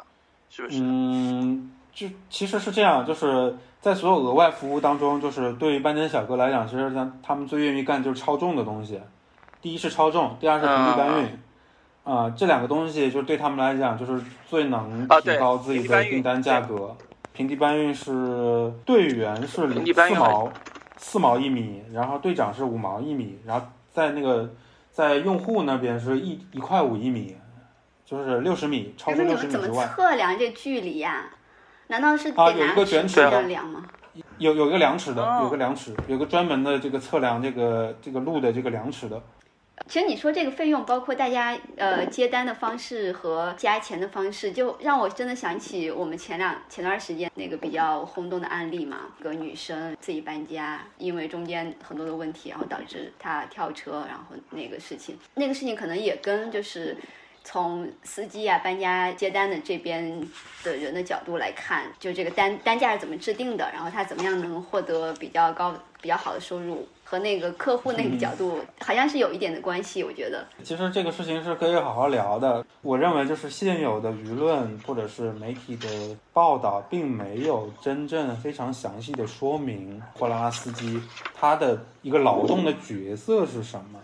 [0.50, 0.80] 是不是？
[0.82, 9.00] 嗯，就其实是这样，就是在所有额外服务当中，就是对于搬家小哥来讲，其实他他们最愿意干就是超重的东西。
[9.62, 11.40] 第一是超重，第二是平地搬运。
[12.04, 16.96] 啊、这两个东西就对他们来讲，就是最能提高自己的订单价格。
[17.34, 20.52] 平地搬运是队员是四毛
[20.98, 24.48] 四毛一米，然后队长是五毛一米，然后在那个
[24.96, 27.36] 在用户那边是一一块五一米，
[28.06, 29.94] 就是六十米，超哎，出那你们怎么六十米之外。
[29.94, 31.26] 测量这距离呀、
[31.88, 33.84] 难道是啊得拿有一个卷尺的量吗？
[34.38, 39.22] 有有一个量尺的，哦有个量尺，有个专门的这个测量这个这个路的这个量尺的。
[39.88, 56.98] 其实你说这个费用，包括大家呃接单的方式和加钱的方式，就让我真的想起我们前两前段时间那个比较轰动的案例嘛，一个女生自己搬家，因为中间很多的问题，然后导致她跳车，然后那个事情，那个事情可能也跟就是。
[57.48, 60.20] 从司机啊、搬家接单的这边
[60.64, 70.46] 的人的角度来看，就这个单单价是怎么制定的，然后他怎么样能获得比较高、比较好的收入，和那个客户那个角度好像是有一点的关系，我觉得。
[70.62, 72.66] 其实这个事情是可以好好聊的。
[72.82, 75.88] 我认为就是现有的舆论或者是媒体的
[76.34, 81.02] 报道，并没有真正非常详细的说明货拉拉司机
[81.34, 84.00] 他的一个劳动的角色是什么。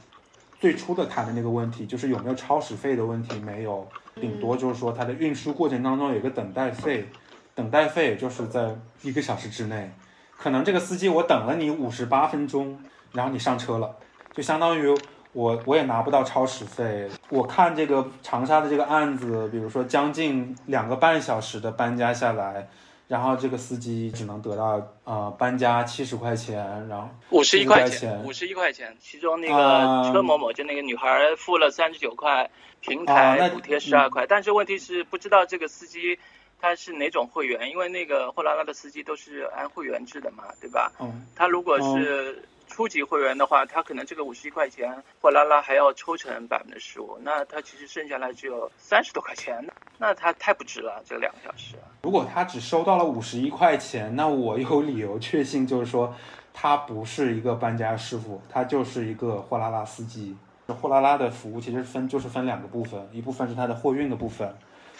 [0.57, 7.09] 最初的谈的那个问题就是有没有超时费的问题没有，顶多就是说它的运输过程当中有一个等待费，
[7.53, 9.91] 等待费就是在一个小时之内，
[10.37, 12.79] 可能这个司机我等了你五十八分钟，
[13.13, 13.95] 然后你上车了，
[14.33, 14.87] 就相当于
[15.33, 17.09] 我我也拿不到超时费。
[17.29, 22.67] 我看这个长沙的这个案子，比如说将近两个半小时的搬家下来，
[23.07, 36.17] 然后这个司机只能得到呃搬家七十块钱，然后五十一块块钱五十一块钱，其中那啊个车某某就那个女孩付了三十九块，平台补贴十二块，但是问题是不知道这个司机
[36.61, 40.91] 他是哪种会员，因为那个货拉拉的司机都是按会员制的嘛，对吧？
[40.99, 49.63] 嗯他如果是初级会员的话，他可能这个五十一块钱货拉拉还要抽成百分之十五，那他其实剩下来只有三十多块钱，
[49.97, 51.75] 那他太不值了，这两个小时。
[52.01, 56.15] 如果他只收到了五十一块钱，那我有理由确信，就是说
[56.53, 60.37] 他不是一个搬家师傅，他就是一个货拉拉司机。
[60.67, 64.55] 货拉拉的服务其实分就是分两个部分，一部分是它的货运的部分，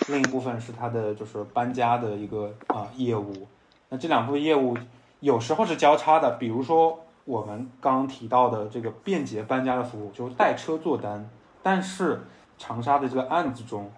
[0.10, 3.48] 另一部分是它的就是搬家的一个啊、业务。
[3.88, 4.78] 那这两部分业务
[5.22, 11.30] 有时候是交叉的，比如说我们刚刚提到的这个便捷搬家的服务，就是带车做单。
[11.64, 12.22] 但是
[12.58, 13.92] 长沙的这个案子中，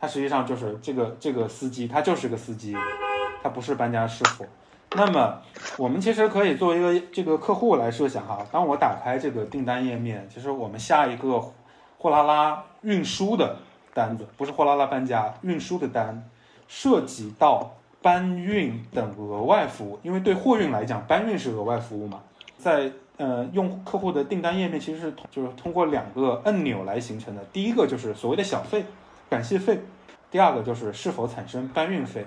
[0.00, 2.76] 他实际上就是这个这个司机，他就是个司机，
[3.42, 4.46] 他不是搬家师傅。
[4.92, 5.42] 那么
[5.76, 11.38] 我们其实可以作为一个这个客户来设想哈，当我打开这个订单页面，其实我们下一个
[11.98, 13.56] 货拉拉运输的
[13.92, 16.24] 单子，不是货拉拉搬家运输的单，
[16.68, 22.20] 涉及到搬运等额外服务，因为对货运来讲，搬运是额外服务嘛，
[22.58, 28.84] 在呃用客户的订单页面其实是通就是通过两个按钮来形成的，第一个就是所谓的小费、
[29.30, 29.80] 感谢费，
[30.30, 32.26] 第二个就是是否产生搬运费。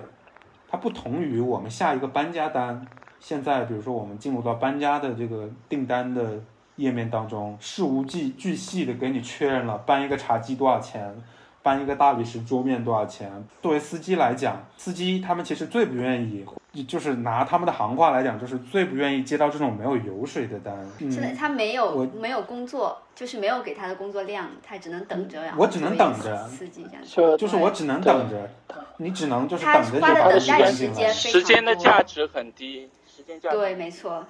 [0.68, 2.86] 它不同于我们下一个搬家单，
[3.20, 6.40] 现在比如说我们进入到搬家的这个订单的
[6.76, 11.14] 页面当中，事无巨巨细的给你确认了搬一个茶几多少钱，
[11.62, 13.30] 搬一个大理石桌面多少钱。
[13.60, 16.42] 作为司机来讲，司机他们其实最不愿意，
[16.88, 20.74] 就是拿他们的行话来讲，就是最不愿意接到这种没有油水的单。
[20.98, 25.44] 现在嗯，他没有我没有工作，就是没有给他的工作量，他只能等着。
[25.44, 27.10] 呀我只能等着司机这样子。
[27.10, 28.48] 就就是我只能等着，
[28.96, 34.24] 你只能就是等着就花的把等待时时间时间的价值很低，时间价值对，没错。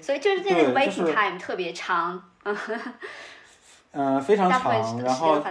[0.00, 2.22] 所以就是这个 waiting time 特别长，
[3.90, 5.42] 嗯、非常长，然后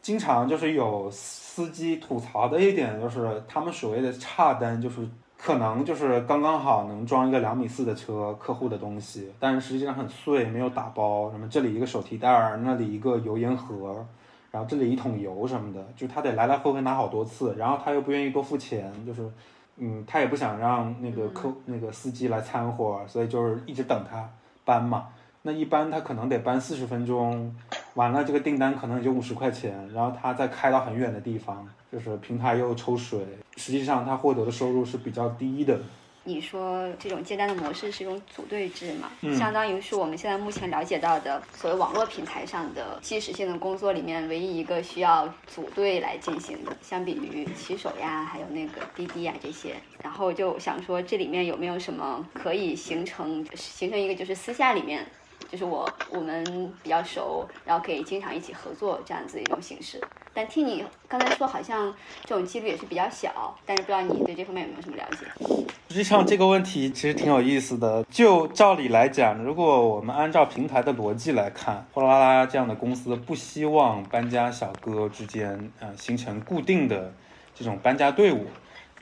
[0.00, 4.96] 经常就是有司机吐槽的一点就是，他们所谓的差单，就是
[5.44, 11.30] 可能就是刚刚好能装一个两米四的车客户的东西，但是实际上很碎，没有打包。
[11.30, 14.06] 什么这里一个手提袋儿，那里一个油烟盒，
[14.50, 19.30] 然后这里一桶油什么的，就他得来来回回拿好多次，然后他又不愿意多付钱，就是。
[19.76, 24.24] 嗯，他也不想让那个客、那个司机来掺和，所以就是一直等他
[24.64, 25.08] 搬嘛。
[25.42, 27.52] 那一般他可能得搬四十分钟，
[27.94, 33.20] 完了这个订单可能也就五十块钱，然后他再开到很远的地方，就是平台又抽水，
[33.56, 35.80] 实际上他获得的收入是比较低的。
[36.26, 39.10] 你说这种接单的模式是一种组队制嘛？
[39.20, 49.74] 嗯相当于是我们现在目前了解到的所谓网络平台上的即时性的工作里面唯一一个需要组队来进行的，相比于骑手呀，还有那个滴滴呀这些。
[50.02, 55.06] 然后就想说，这里面有没有什么可以形成形成一个就是私下里面
[55.50, 56.44] 就是我我们
[56.82, 60.00] 比较熟，然后可以经常一起合作这样子一种形式。
[60.32, 65.64] 但听你刚才说，好像这种几率也是比较小，但是不知道你对这方面有没有什么了解？
[65.88, 68.02] 实际上这个问题其实挺有意思的。
[68.10, 77.14] 就照理来讲，如果我们按照平台的逻辑来看，货拉拉这样的公司不希望搬家小哥之间呃形成固定的
[77.54, 78.46] 这种搬家队伍。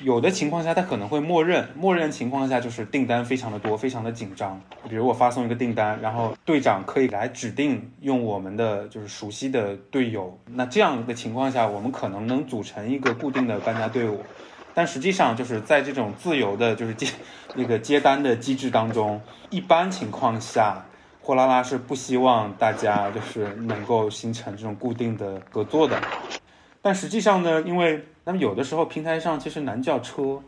[0.02, 4.60] 有的情况下，他可能会默认，默认情况下就是订单非常的多，非常的紧张。
[4.88, 10.36] 比如我发送一个订单，然后队长可以来指定用我们的就是熟悉的队友。
[10.46, 14.22] 那这样的情况下，我们可能能组成一个固定的搬家队伍。
[14.74, 17.06] 但实际上就是在这种自由的，就是接
[17.54, 20.84] 那个接单的机制当中，一般情况下，
[21.20, 26.00] 货拉拉是不希望大家就是能够形成这种固定的合作的。
[26.84, 30.42] 但实际上呢，因为那么有的时候平台上其实难叫车，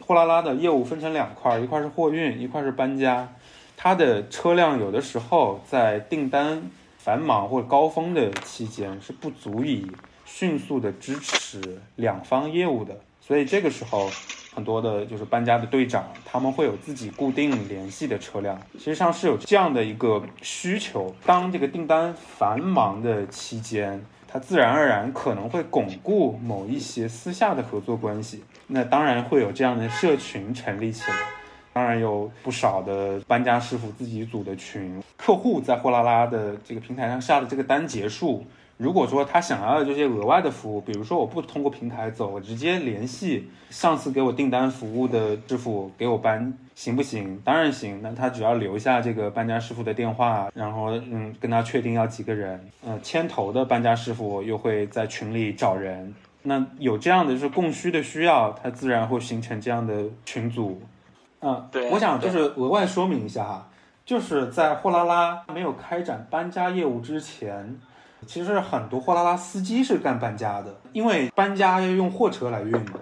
[0.00, 3.26] 货拉拉的业务分成两块，一块是货运，一块是搬家。
[3.74, 6.62] 它的车辆有的时候在订单
[6.98, 9.90] 繁忙或者高峰的期间是不足以
[10.26, 14.10] 迅速的支持两方业务的，所以这个时候
[14.54, 21.14] 很多的就是搬家的队长他们会有自己固定联系的车辆，实际上是有这样的一个需求。
[21.24, 24.04] 当这个订单繁忙的期间。
[24.30, 31.16] 它自然而然可能会巩固某一些私下的合作关系，那当然会有这样的社群成立起来，
[31.72, 38.44] 当然有不少的搬家师傅自己组的群，客户在货拉拉的这个平台上下的这个单结束。
[38.78, 47.40] 如果说他想要的这些额外的服务，比如说我不通过平台走，我直接联系上次给我订单服务的师傅给我搬，行不行？
[47.44, 48.00] 当然行。
[48.00, 56.14] 那他只要留下这个搬家师傅的电话，然后嗯跟他确定要几个人，嗯牵头的搬家师傅又会在群里找人。
[56.44, 60.80] 那有这样的就是供需的需要，它自然会形成这样的群组。
[61.40, 63.68] 嗯，对，我想就是额外说明一下哈，
[64.06, 67.76] 就是在货拉拉没有开展搬家业务之前。
[68.26, 72.94] 其实很多货拉拉司机是干搬家的，因为搬家要用货车来运嘛，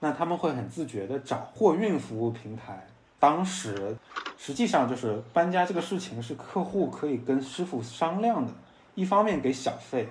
[0.00, 2.86] 那他们会很自觉的找货运服务平台。
[3.20, 3.96] 当时
[4.36, 8.52] 实际上就是搬家这个事情是客户可以跟师傅商量的，
[8.96, 10.08] 一方面给小费，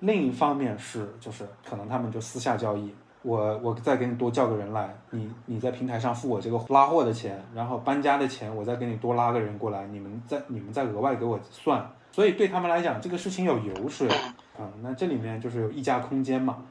[0.00, 11.86] 另一方面是就是可能他们就私下交易，我我再给你多叫个人来，你你在平台上付我这个拉货的钱，然后搬家的钱我再给你多拉个人过来，你们再你们再额外给我算。
[12.14, 14.08] 所以对他们来讲，这个事情有油水
[14.56, 16.62] 啊，那这里面就是有溢价空间嘛。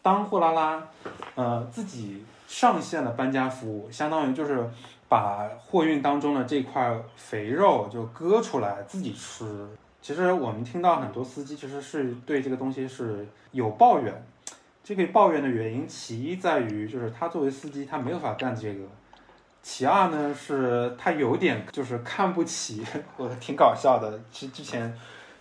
[0.00, 0.80] 当货拉拉，
[1.34, 4.70] 呃，自己上线了搬家服务，相当于就是
[5.08, 9.66] 把货运当中的这块肥肉就割出来自己吃。
[10.00, 14.24] 其实我们听到很多司机其实是对这个东西是有抱怨，
[14.84, 18.84] 这个抱怨的原因，其一在于就是他作为司机，他没有法干这个。
[19.62, 22.84] 其二呢，是他有点就是看不起，
[23.16, 24.20] 我挺搞笑的。
[24.32, 24.92] 之之前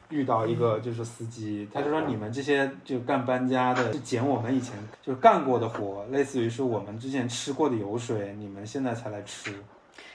[0.09, 9.55] 遇到一个就是司机，他就说你们这些就干搬家的，是捡我们以前就干过的活，类似于是我们之前吃过的油水，你们现在才来吃。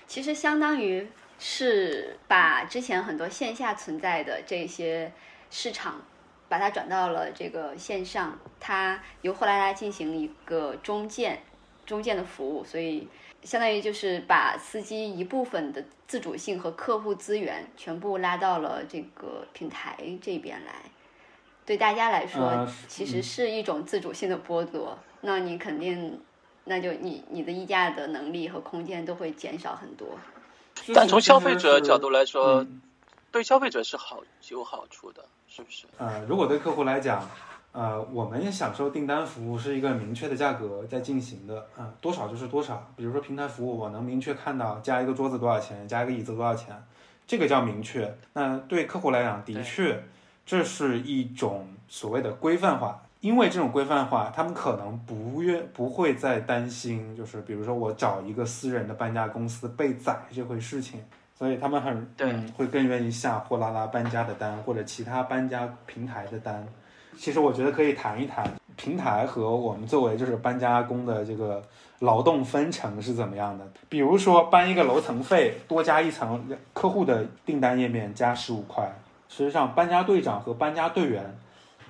[0.07, 1.09] 其实相当于
[1.41, 5.13] 是把之前很多线下存在的这些
[5.51, 6.01] 市场，
[6.49, 11.41] 把它转到了这个线上，它由货拉拉进行一个中介，
[11.85, 13.09] 中介的服务，所以。
[13.47, 20.73] 相当于就是把司机一部分的自主性和客户资源全部拉到了这个平台这边来，
[21.65, 24.99] 对大家来说其实是一种自主性的剥夺。
[25.21, 26.21] 那你肯定，
[26.65, 30.09] 那就你你的议价的能力和空间都会减少很多。
[30.93, 32.67] 但从消费者角度来说，
[33.31, 35.87] 对消费者是好有好处的，是不是？
[35.99, 37.31] 呃，如果对客户来讲。
[37.77, 42.91] 呃，我们享受订单服务是一个明确的价格在进行的，啊，多少就是多少。
[42.97, 46.75] 比如说平台服务，我能明确看到加一个桌子多少钱，加一个椅子多少钱，
[47.27, 48.17] 这个叫明确。
[48.33, 50.03] 那对客户来讲，的确，
[50.47, 53.03] 这是一种所谓的规范化。
[53.21, 61.05] 因为这种规范化，他们可能不愿不会再担心，就是比如说我找一个私人的搬家公司被宰这回事情，
[61.35, 66.67] 所以他们很对会更愿意下货拉拉搬家的单或者其他搬家平台的单。
[67.19, 68.45] 其实我觉得可以谈一谈
[68.77, 71.63] 平台和我们作为就是搬家工的这个
[72.01, 73.67] 劳动分成是怎么样的。
[73.89, 78.91] 比如说搬一个楼层费多加一层，客户的订单页面加十五块，
[79.29, 81.25] 实际上搬家队长和搬家队员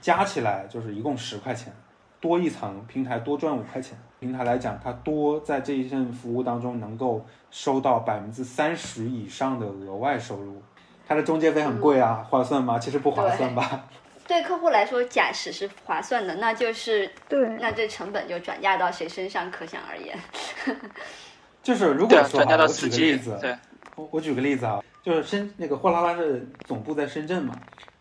[0.00, 1.72] 加起来就是一共十块钱，
[2.20, 3.98] 多一层平台多赚五块钱。
[4.18, 10.62] 平台来讲，它多在这一份服务当中能够收到百分之三十以上的额外收入。
[11.06, 12.78] 它的中介费很贵啊，划算吗？
[12.78, 13.84] 其实不划算吧。
[14.26, 20.76] 对客户来说，假使是划算的，那就是对，那这成本就转嫁到谁身上，可想而知。
[21.62, 23.56] 就是如果说转嫁到司机，子，对，
[23.94, 27.54] 我我举个例子啊，就是深那个货拉拉的总部在深圳嘛，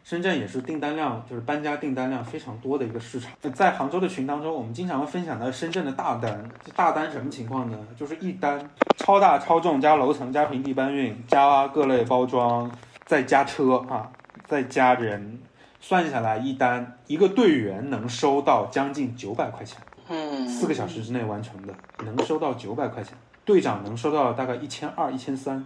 [0.03, 3.31] 深圳也是订单量就是搬家订单量非常多的一个市场。
[3.53, 7.77] 在杭州的群当中，我们经常会分享到深圳的大单，大单什么情况呢？
[7.97, 12.71] 就是一单超大超重加楼层加平地搬运加各类包装
[13.05, 14.11] 再加车啊
[14.45, 15.39] 再加人，
[15.87, 19.79] 算下来一单一个队员能收到将近九百块钱。
[20.07, 23.15] 嗯，四个小时之内完成的，能收到九百块钱，
[23.45, 25.63] 队长能收到大概一千二、一千三，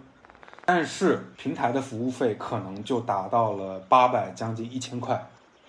[0.65, 5.25] 但是平台的服务费可能就达到了八百，将近一千块。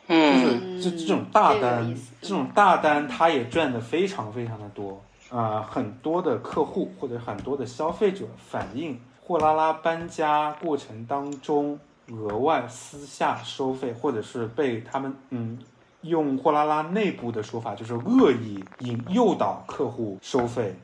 [0.09, 11.79] 嗯就嗯，是这这种大单这种大单，他也赚的非常非常的多啊、很多的客户或者很多的消费者反映，货拉拉搬家过程当中
[12.11, 15.59] 额外私下收费，或者是被他们嗯
[16.03, 20.75] 用货拉拉内部的说法，就是恶意引诱导客户收费，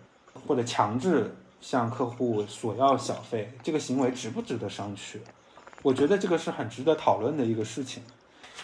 [0.47, 5.19] 或者强制向客户索要小费，这个行为值不值得商榷？
[5.83, 8.03] 我觉得这个是很值得讨论的一个事情。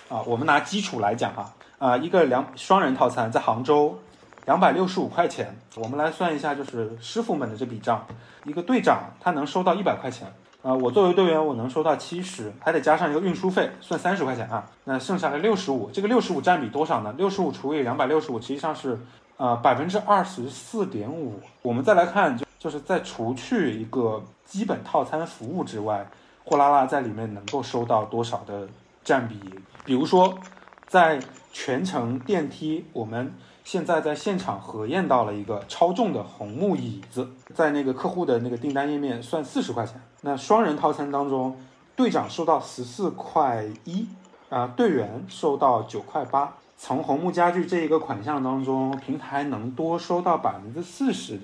[0.08, 3.98] 啊，我们拿基础来讲哈，啊，一个两双人套餐在杭州，
[4.44, 8.06] 两百六十五块钱，我们来算一下，就是师傅们的这笔账，
[8.44, 10.30] 一个队长他能收到一百块钱，
[10.62, 17.12] 啊，我作为队员我能收到七十，还得加上一个运输费，算三十块钱啊，那剩下的六十五，这个六十五占比多少呢？
[17.18, 18.96] 六十五除以两百六十五，实际上是
[19.38, 21.40] 呃百分之二十四点五。
[21.62, 26.08] 我们再来看，就就是在除去一个基本套餐服务之外，
[26.44, 28.68] 货拉拉在里面能够收到多少的
[29.02, 29.40] 占比？
[29.84, 30.38] 比如说，
[30.86, 31.18] 在
[31.52, 33.34] 全程电梯，我们
[33.64, 40.00] 现在在现场核验到了一个超重的红木椅子，在那个客户的那个订单页面算四十块钱。
[40.24, 41.56] 那双人套餐当中，
[41.96, 44.06] 队长收到十四块一，
[44.50, 46.54] 啊，队员收到九块八。
[46.78, 51.40] 从红木家具这一个款项当中，平台能多收到百分之四十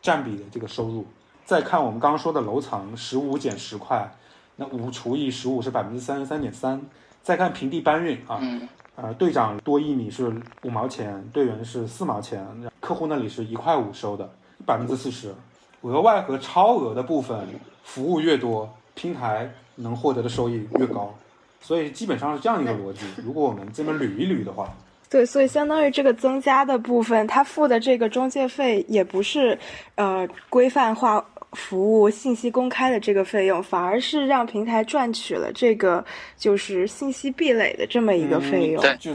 [0.00, 1.04] 占比的这个收入。
[1.44, 4.08] 再看我们刚刚说的楼层，十五减十块，
[4.54, 6.80] 那五除以十五是百分之三十三点三。
[7.24, 12.46] 再看平地搬运啊，嗯呃，队长多一米是五毛钱，队员是四毛钱，
[12.78, 14.30] 客户那里是一块五收的，
[14.64, 15.34] 百分之四十。
[15.82, 17.48] 额外和超额的部分，
[17.82, 21.14] 服务越多，平台能获得的收益越高。
[21.60, 23.00] 所以基本上是这样一个逻辑。
[23.22, 24.72] 如果我们这么捋一捋的话，
[25.10, 29.58] 对，所以相当于这个增加的部分，他付的这个中介费也不是
[29.96, 31.22] 呃规范化
[31.52, 36.04] 服务信息公开的这个费用，反而是让平台赚取了这个
[36.36, 38.80] 就是信息壁垒的这么一个费用。
[38.80, 39.12] 对就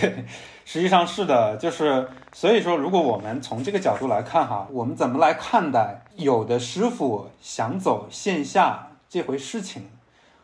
[0.64, 9.84] 实际上是的，就是所以说，如果我们从这个角度来看哈，我们怎么来看待有的师傅想走线下这回事情？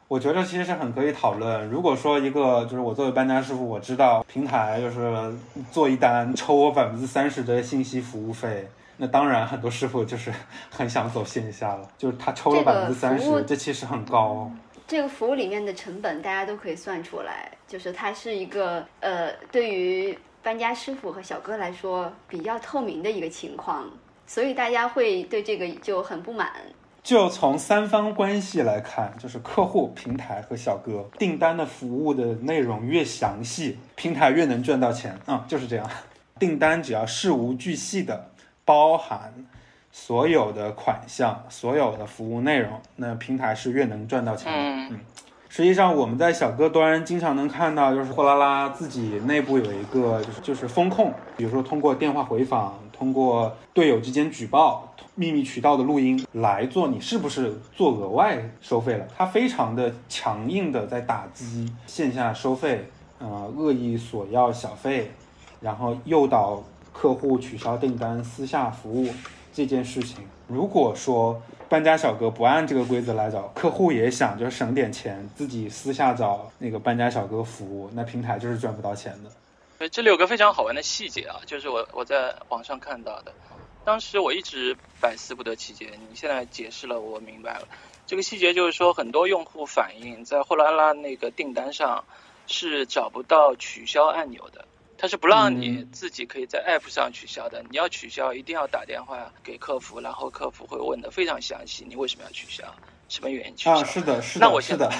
[0.07, 1.69] 我觉得其实是很可以讨论。
[1.69, 5.35] 如果说一个就是我作为搬家师傅，我知道平台就是
[5.73, 10.33] 做一单抽我百分之三十的信息服务费，那当然很多师傅就是
[10.71, 14.49] 很想走线下了，就是他抽了百分之三十，这其实很高。
[14.87, 23.85] 这个服务里面的成本大家都可以算出来，就是它是一个呃，对于搬家师傅和小哥来说比较透明的一个情况，
[24.27, 26.51] 所以大家会对这个就很不满。
[27.03, 35.19] 就从三方关系来看，就是客户、平台和小哥订单的服务的内容越详细，平台越能赚到钱。
[35.27, 35.89] 嗯，就是这样。
[36.39, 38.31] 订单只要事无巨细的
[38.65, 39.33] 包含
[39.91, 44.95] 所有的款项、所有的服务内容，那平台是越能赚到钱的。
[44.95, 45.01] 嗯
[45.53, 62.89] 实际上，我们在小哥端经常能看到，就是货拉拉自己内部有一个就是就是风控，比如说通过电话回访，通过队友之间举报、秘密渠道的录音来做你是不是做额外收费了，他非常的强硬的在打击线下收费，
[63.19, 65.11] 呃，恶意索要小费，
[65.61, 69.09] 然后诱导客户取消订单、私下服务
[69.53, 70.19] 这件事情。
[70.47, 79.89] 如果说搬家小哥不按这个规则来找，客户也想就省点钱，自己私下找那个搬家小哥服务，那平台就是赚不到钱的。
[79.89, 83.33] 这里有个非常好玩的细节啊，就是我我在网上看到的，
[83.85, 87.69] 当时我一直百思不得其解，你现在解释了，我明白了。
[88.05, 92.05] 这个细节就是说，很多用户反映在货拉拉那个订单上
[92.49, 94.65] 是找不到取消按钮的，
[95.01, 97.65] 它是不让你嗯自己可以在 app 上取消的。
[97.71, 102.65] 你要取消，一定要打电话给客服，然后客服会问的非常详细，你为什么要取消，
[103.09, 103.81] 什么原因取消。
[103.81, 104.93] 啊，是的，是的，那我现是的，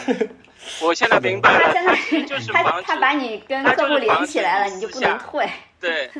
[0.83, 5.47] 我现在明白了，他现在就是他防止他把你跟客户连起来了，你就不能退。
[5.79, 6.11] 对，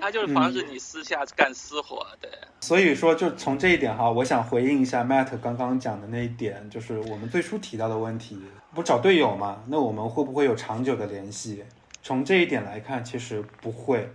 [0.00, 2.30] 他就是防止你私下干私活，对。
[2.60, 8.40] 所以说，就从这一点哈，我想回应一下 Matt 刚刚讲的那一点，就是我们最初提到的问题，
[8.74, 9.62] 不找队友嘛？
[9.68, 11.62] 那我们会不会有长久的联系？
[12.02, 14.08] 从这一点来看，其实不会。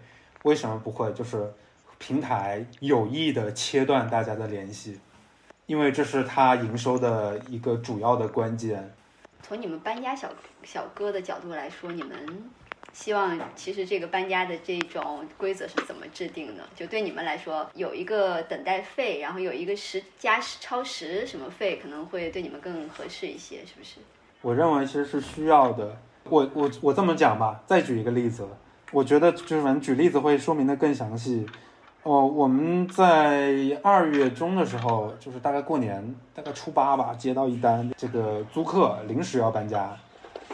[0.44, 1.12] 为什么不会？
[1.14, 1.52] 就是
[1.98, 5.00] 平台有意的切断大家的联系。
[5.68, 8.94] 因为这是他营收的一个主要的关键。
[9.42, 10.32] 从你们搬家小
[10.64, 12.52] 小哥的角度来说，你们
[12.94, 16.64] 希望其实这个搬家的这种规则是怎么制定的？
[16.76, 23.96] 就对你们来说，有一个等待费，然后有一个时加时超时什么费，可能会对你们更合适一些，是不是？
[24.42, 25.98] 我认为其实是需要的。
[26.30, 28.48] 我我我这么讲吧，再举一个例子，
[28.92, 31.46] 我觉得就是反正举例子会说明的更详细。
[32.02, 39.96] 哦，我们在二月中的时候，就是大概过年，大概初八吧，接到一单，这个租客临时要搬家，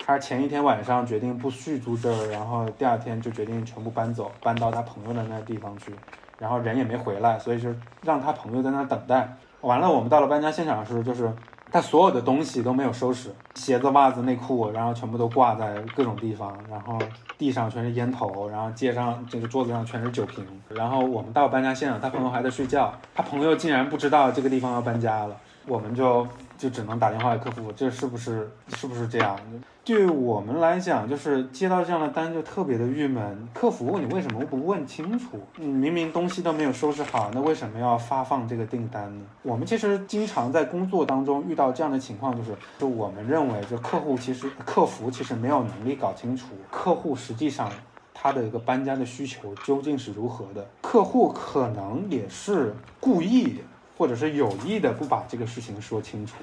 [0.05, 5.93] 他前一天晚上决定不续租这儿，然后第二天就决定全部搬走，搬到他朋友的那个地方去，
[6.38, 9.38] 然后人也没回来，所以就让他朋友在那等待。
[9.61, 11.32] 完了，我们到了搬家现场的时候，就是
[11.72, 16.99] 他所有的东西都没有收拾，鞋子、袜子、内裤，然后全部都挂在各种地方，然后。
[17.38, 26.28] 地上全是烟头，然后街上这个桌子上全是酒瓶，然后我们到搬家现场，他朋友还在睡觉，他朋友竟然不知道这个地方要搬家了，我们就
[26.62, 29.36] 就只能打电话给客服，这是不是是不是这样？
[29.84, 33.47] 对于我们来讲，就是接到这样的单就特别的郁闷。
[33.51, 35.39] 客服你为什么不问清楚？
[35.55, 39.26] 你明明东西都没有收拾好，那为什么要发放这个订单呢？
[39.41, 47.72] 我们其实经常在工作当中遇到这样的情况，就是就我们认为，就客户其实客服其实没有能力搞清楚客户实际上
[48.14, 50.64] 他的一个搬家的需求究竟是如何的。
[50.80, 53.62] 客户可能也是故意
[54.02, 56.38] 或者是有意的不把这个事情说清楚。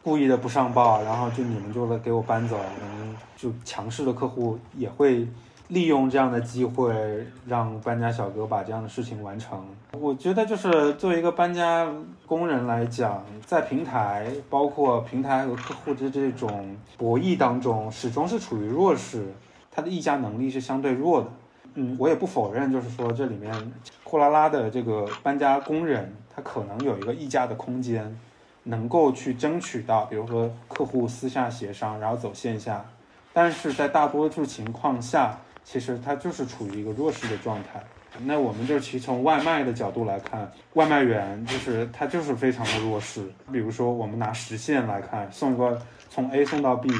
[0.00, 5.26] 故意的不上报，然后就你们就来给我搬走，可能，就强势的客户也会
[5.66, 6.94] 利用这样的机会
[7.48, 9.60] 让搬家小哥把这样的事情完成。
[9.98, 11.92] 我觉得就是作为一个搬家
[12.26, 19.34] 工人来讲，在平台包括平台和客户的这种博弈当中，始终是处于弱势，
[19.68, 21.26] 他的议价能力是相对弱的。
[21.74, 23.54] 嗯，我也不否认，就是说这里面
[24.04, 28.16] 货拉拉的这个搬家工人，他可能有一个议价的空间。
[28.62, 32.84] 能够去争取到，比如说客户私下协商，然后走线下，
[33.32, 37.82] 但是在大多数情况下，其实他就是处于一个弱势的状态。
[38.22, 43.24] 那我们就其从外卖的角度来看，外卖员就是他就是非常的弱势。
[43.50, 46.90] 比如说我们拿实线来看，送个从 A 送到 B，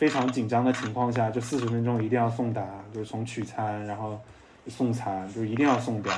[0.00, 4.18] 非常紧张的情况下，就四十分钟一定要送达，就是从取餐然后
[4.66, 6.10] 送餐，就一定要送掉。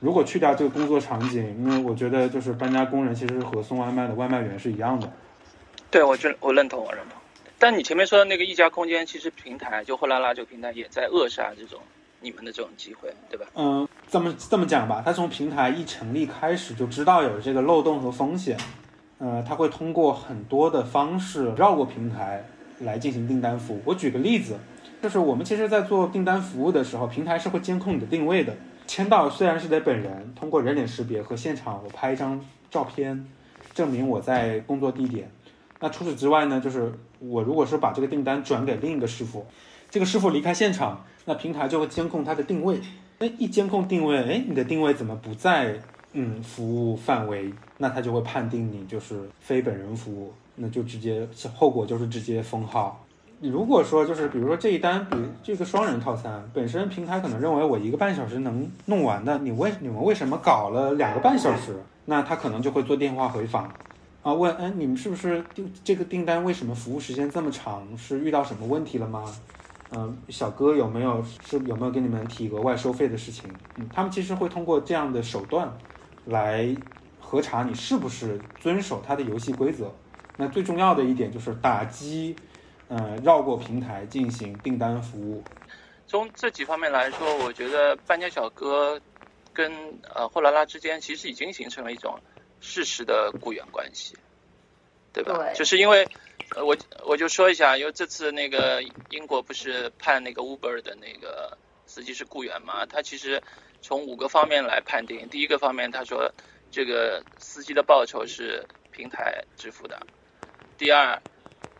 [0.00, 5.12] 如果去掉这个工作场景，因为我觉得就是搬家工人其实和送外卖的外卖员是一样的。
[5.90, 7.20] 对，我觉我认同，我认同。
[7.58, 11.78] 但你前面说的那个一家空间，其实平台就货拉拉这个平台也在扼杀这种
[12.22, 13.44] 你们的这种机会，对吧？
[13.54, 18.56] 嗯，这么这么讲吧，他从平台一成立开始就知道有这个漏洞和风险，
[19.18, 22.42] 呃，他会通过很多的方式绕过平台
[22.80, 23.80] 来进行订单服务。
[23.84, 24.56] 我举个例子，
[25.02, 28.54] 就是我们其实在做订单服务的时候，平台是会监控你的定位的。
[28.86, 33.26] 签到虽然是得本人通过人脸识别和现场我拍一张照片，
[33.74, 35.30] 证明我在工作地点。
[35.80, 39.44] 那除此之外呢，就是我如果是把这个订单转给另一个师傅，
[39.90, 42.78] 这个师傅离开现场，那平台就会监控他的定位。
[43.18, 45.78] 那一监控定位，哎，你的定位怎么不在
[46.12, 47.52] 嗯服务范围？
[47.78, 53.02] 那他就会判定你就是非本人服务，那就直接后果就是直接封号。
[53.38, 61.76] 你如果说就是比如说这一单，比这个双人套餐本身平台可能认为我一个半小时能弄完的，你为你们为什么搞了两个半小时？
[62.06, 63.70] 那他可能就会做电话回访，
[64.22, 67.86] 啊问，哎你们是不是订这个订单为什么服务时间这么长？
[67.98, 69.24] 是遇到什么问题了吗？
[69.90, 73.50] 嗯，小哥有没有是有没有给你们提额外收费的事情？
[73.76, 75.70] 嗯，他们其实会通过这样的手段
[76.24, 76.74] 来
[77.20, 79.92] 核查你是不是遵守他的游戏规则。
[80.36, 82.36] 那最重要的一点就是打击。
[82.88, 85.42] 嗯，绕过平台进行订单服务。
[86.06, 89.00] 从这几方面来说，我觉得搬家小哥
[89.52, 89.72] 跟
[90.14, 92.20] 呃货拉拉之间其实已经形成了一种
[92.60, 94.16] 事实的雇员关系，
[95.12, 95.36] 对吧？
[95.36, 95.52] 对。
[95.54, 96.06] 就是因为，
[96.54, 98.80] 我我就说一下，因为这次那个
[99.10, 102.86] 英国不是判那个 Uber 的那个司机是雇员嘛？
[102.86, 103.42] 他其实
[103.82, 105.28] 从五个方面来判定。
[105.28, 106.32] 第一个方面，他说
[106.70, 110.00] 这个司机的报酬是平台支付的。
[110.78, 111.22] 第二。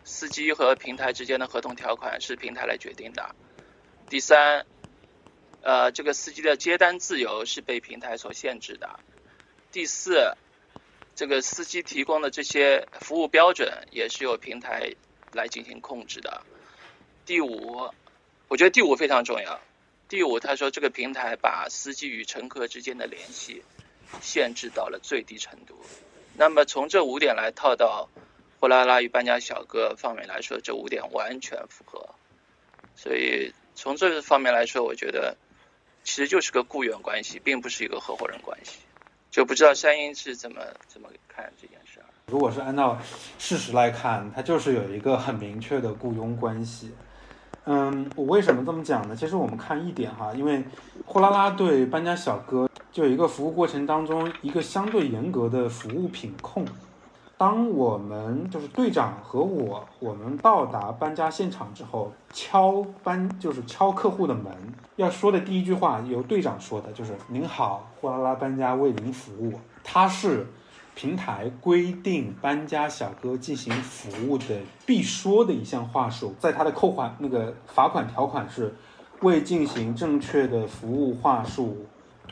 [0.09, 3.35] 司机和平台之间的合同条款是平台来决定的。
[4.09, 4.65] 第三，
[5.63, 9.01] 呃，这个司机的接单自由是被平台所限制的。
[9.73, 10.37] 第四，
[11.17, 14.95] 这个司机提供的这些服务标准也是由平台
[15.33, 16.43] 来进行控制的。
[17.25, 17.91] 第五，
[18.47, 19.61] 我觉得第五非常重要。
[20.09, 23.65] 第五，他说这个平台把司机与乘客之间的联系
[24.21, 25.75] 限制到了最低程度。
[26.37, 28.09] 那么从这五点来套到。
[28.67, 32.05] 货拉拉与搬家小哥方面来说，这五点完全符合，
[32.97, 35.37] 所以从这方面来说，我觉得
[36.03, 38.81] 其实就是个雇员关系，并不是一个合伙人关系。
[39.31, 42.07] 就不知道山鹰是怎么怎么看这件事儿。
[42.27, 42.99] 如果是按照
[43.39, 46.93] 事实来看，它就是有一个很明确的雇佣关系。
[47.67, 49.15] 嗯，我为什么这么讲呢？
[49.15, 50.61] 其实我们看一点哈，因为
[51.05, 56.67] 货拉拉对搬家小哥就有一个服务过程当中一个相对严格的服务品控。
[57.39, 64.53] 当我们就是队长和我，我们到达搬家现场之后，敲搬就是敲客户的门，
[64.97, 69.53] 要说的第一句话由队长说的，就是“您好，货拉拉搬家为您服务”。
[69.85, 70.47] 他是。
[70.99, 78.75] 平台规定搬家小哥进行服务的必说的一项话术，在他的扣款那个罚款条款是，
[79.21, 81.85] 未进行正确的服务话术，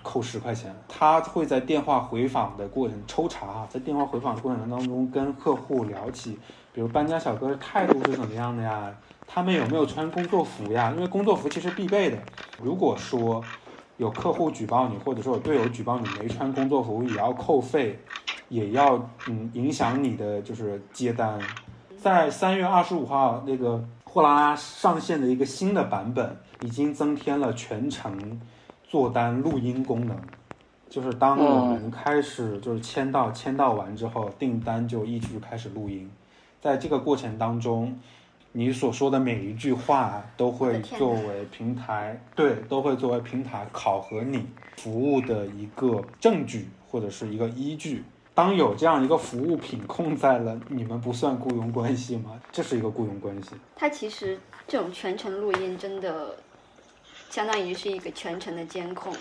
[0.04, 0.72] 扣十块钱。
[0.88, 6.38] 他会在电话回访的过程抽查，在电话回访的过程当中跟客户聊起，
[6.72, 8.94] 比如搬家小哥的态度是怎么样的呀？
[9.26, 10.92] 他们有没有穿工作服呀？
[10.94, 12.18] 因为工作服其实必备的。
[12.62, 13.42] 如果说
[13.96, 17.98] 有客户举报你，或者说有队友举报你没穿工作服，也要扣费。
[18.50, 18.94] 也要
[19.26, 21.40] 嗯影响你的就是接单，
[21.96, 28.38] 在三月二十五号那个货拉拉上线的一个新的版本，已经增添了全程
[28.88, 30.16] 做单录音功能，
[30.88, 36.10] 就是当我们开始就是签到签到完之后，订单就一直开始录音，
[36.60, 37.98] 在这个过程当中，
[38.52, 48.04] 你所说的每一句话都会作为平台对都会作为平台考核你服务的一个证据或者是一个依据。
[48.36, 52.40] 当有这样一个服务品控在了，你们不算雇佣关系吗？
[52.50, 53.50] 这是一个雇佣关系。
[53.76, 56.34] 它其实这种全程录音真的，
[57.34, 59.12] 相当于是一个全程的监控，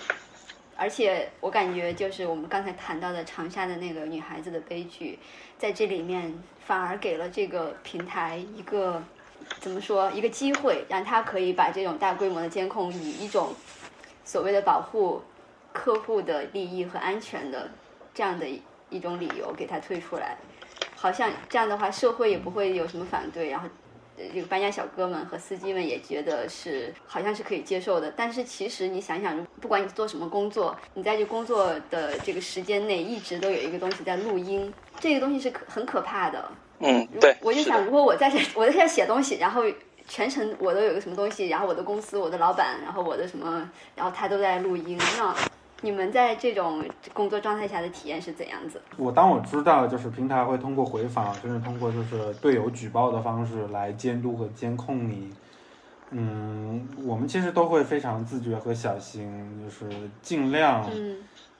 [0.78, 5.18] 而且我感觉就是我们刚才谈到的长沙的那个女孩子的悲剧，
[5.57, 6.32] 在这里面
[6.64, 9.01] 反而给了这个平台一个
[9.59, 13.51] 怎么说一个机会，让他可以把这种大规模的监控以一种
[14.24, 15.20] 所谓的保护
[15.72, 17.72] 客户的利益和安全的
[18.14, 18.45] 这样的。
[18.89, 20.38] 一种理由给他退出来，
[20.95, 23.68] 好像这样的话社会也不会有什么反对，然后
[24.18, 28.11] 这个搬家小哥们和司机们也觉得是好像是可以接受的。
[28.16, 36.51] 但是其实你想想，不管你做什么工作，你在这工作的这个时间内一直都有一个东西在录音，这个东西是可很可怕的。
[36.80, 37.36] 嗯，对。
[37.41, 39.64] 我就想，如果我在这我在这写东西，然后
[40.07, 45.36] 全程我都有个什么东西，然后我的公司、我的老板，然后我的什么，然后他都在录音，那。
[45.84, 46.82] 你们在这种
[47.14, 48.82] 工作状态下的体验是怎样子？
[48.96, 55.30] 我当我知道就是平台会通过回访，甚至通过就是队友举报的方式来监督和监控你，
[56.12, 59.30] 嗯，我们其实都会非常自觉和小心，
[59.62, 60.90] 就是尽量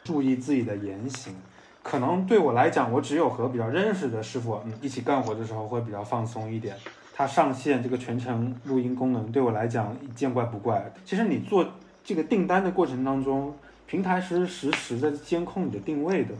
[0.05, 1.36] 注意自己的言行。
[1.82, 6.74] 可能对我来讲，我只有和比较认识的师傅嗯一起干活的时候会比较放松一点。
[7.13, 10.89] 他上线这个全程录音功能对我来讲见怪不怪。
[11.03, 11.67] 其实你做
[12.05, 13.53] 这个订单的过程当中。
[13.86, 16.34] 平台是实时的监控你的定位的，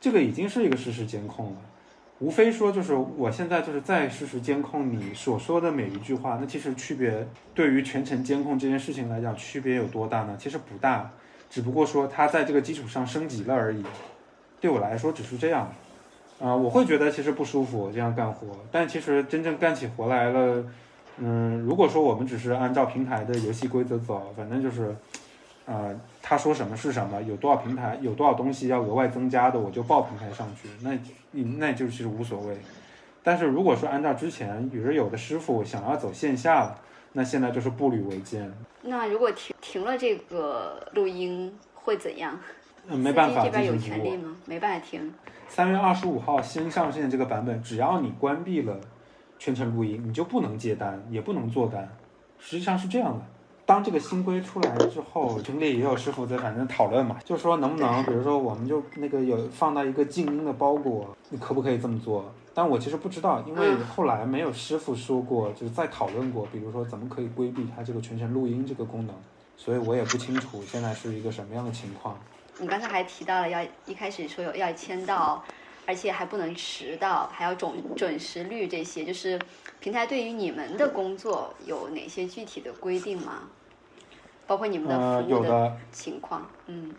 [0.00, 1.56] 这个已经是一个实时监控了。
[2.18, 10.36] 无非说就是我现在就是在实时监控你所说的每一句话，那其实区别对于全程监控这件事情来讲，区别有多大呢？
[10.38, 11.10] 其实不大，
[11.48, 13.82] 只不过说它在这个基础上升级了而已。
[14.60, 15.72] 对我来说只是这样，
[16.38, 20.64] 啊，我会觉得其实不舒服这样干活，但其实真正干起活来了，
[21.16, 24.94] 嗯，如果说我们只是按照平台的游戏规则走，反正就是。
[25.70, 30.98] 呃，他说什么是什么，有多少平台，有多少东西要额外增加的，我就报平台上去，那
[31.58, 32.56] 那就其实无所谓。
[33.22, 36.76] 但是如果说按照之前，比如有的师傅想要走线下了，
[37.12, 38.52] 那现在就是步履维艰。
[38.82, 42.36] 那如果停停了这个录音会怎样？
[42.88, 44.36] 嗯， 没办法，这边有权利吗？
[44.46, 45.14] 没办法停。
[45.46, 48.76] 三月二十五号新上线这个版本，只要你关闭了
[49.38, 51.88] 全程录音，你就不能接单，也不能做单。
[52.40, 53.24] 实际上是这样的。
[53.70, 62.34] 当这个新规出来之后，群里也有师傅在反正讨论嘛，就说能不能，比如说我们就那个有放到一个静音的包裹，你可不可以这么做？
[62.52, 69.14] 但我其实不知道，因为后来没有师傅说过，就是再讨论过，比如说怎么可以规避它这个全程录音这个功能，
[69.56, 72.18] 所以我也不清楚现在是一个什么样的情况。
[72.58, 75.44] 你刚才还提到了要一开始说有要签到，
[75.86, 79.38] 而且还不能迟到，还要准准时率这些，就是
[79.78, 83.42] 平台对于你们的工作有哪些具体的规定吗？
[84.50, 86.92] 包括你们的服务的情况，嗯，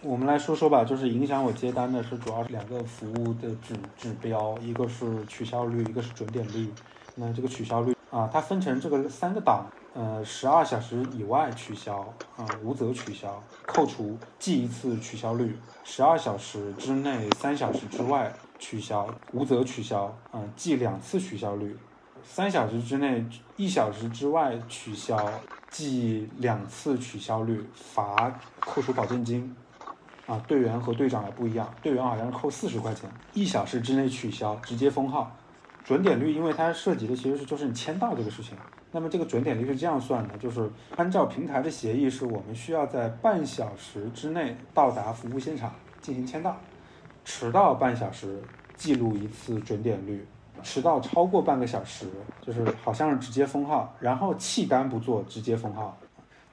[0.00, 6.72] 我们来说说吧，就是影响我接单的是主要是两个服务的指指标，一个是取消率，一个是准点率。
[7.16, 11.98] 那这个取消率啊，它分成这个三个档，呃，十二小时以外取消
[12.36, 15.48] 啊，无责取消，扣除记一次取消率；
[15.82, 21.74] 十二小时之内、三小时之外取消，无责取消啊，记两次取消率；
[22.22, 25.18] 三小时之内、一小时之外取消。
[25.72, 29.56] 记两次取消率，罚扣除保证金，
[30.26, 35.34] 啊，队员和队长也不一样，队员好像是扣四十块钱，一小时之内取消，直接封号。
[35.82, 38.56] 准点率，因为它涉及的其实是就是你签到这个事情。
[38.92, 46.56] 那么这个准点率是这样算的，就是按照平台的协议，是我们需要在半小时之内到达服务现场进行签到，
[47.24, 48.40] 迟到半小时
[48.76, 50.24] 记录一次准点率，
[50.62, 52.06] 迟到超过半个小时
[52.40, 55.96] 就是好像是直接封号，然后弃单不做直接封号。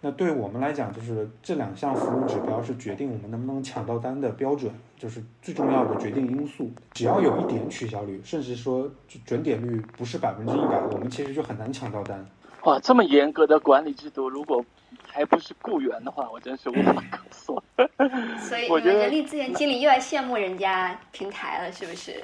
[0.01, 6.71] 那对我们来讲，就是这两项服务指标是决定我们能不能抢到单的标准，就是最重要的决定因素。
[6.93, 8.89] 只要有一点取消率，甚至说
[9.25, 12.25] 准点率不是百分之一百，我们其实就很难抢到单。
[12.63, 14.63] 哇，这么严格的管理制度，如果
[15.07, 17.63] 还不是雇员的话，我真是无法可说。
[18.39, 22.21] 所以我觉得你们人力资源经理又要羡慕人家平台了，是不是？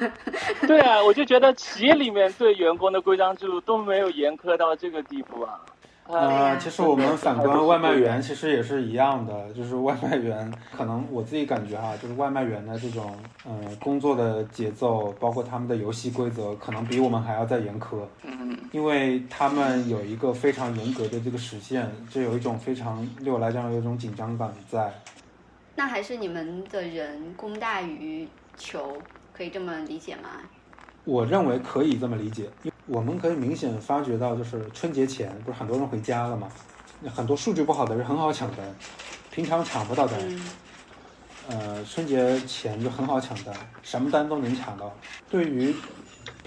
[0.66, 5.60] 对啊，我就觉得企业里面对员工的规章制度都没有严苛到这个地步啊。
[6.08, 24.90] 呃，其实我们反观外卖员，其实也是一样的，就是外卖员可能我自己感觉哈，就是外卖员的这种嗯、呃工作的节奏，包括他们的游戏规则，可能比我们还要再严苛，嗯，因为他们有一个非常严格的这个实现，就有一种非常对我来讲有一种紧张感在。
[25.76, 28.96] 那还是你们的人供大于求，
[29.34, 30.30] 可以这么理解吗？
[31.04, 32.48] 我认为可以这么理解，
[32.88, 36.48] 我们可以明显发觉到，就是春节前不是很多人回家了嘛，
[37.00, 38.64] 那很多数据不好的人很好抢单，
[39.30, 40.40] 平常抢不到单，嗯，
[41.50, 44.90] 呃，春节前就很好抢单，什么单都能抢到。
[45.28, 45.74] 对于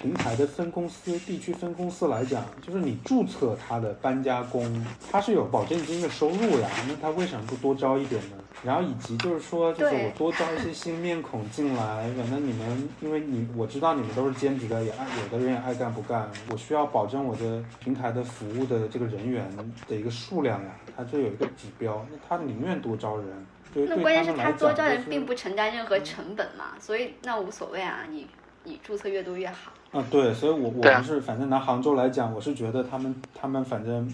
[0.02, 8.38] 平台的分公司、地区分公司来讲，就是你注册他的搬家工，他是有保证金的收入呀， 那他为什么不多招一点呢？
[8.64, 19.48] 然后以及就是说，就是我多招一些新面孔进来，反正你们因为你我知道你们都是兼职的，也爱有的人也爱干不干，我需要保证我的平台的服务的这个人员
[19.88, 23.28] 的一个数量呀，他就有一个指标，那他宁愿多招人。
[23.72, 28.28] 对，对那关键是他多招人并不承担任何成本嘛，所以那无所谓啊，你
[28.64, 29.72] 你注册越多越好。
[29.92, 34.10] 啊，对，所以我我们是反正拿杭州来讲，我是觉得他们他们反正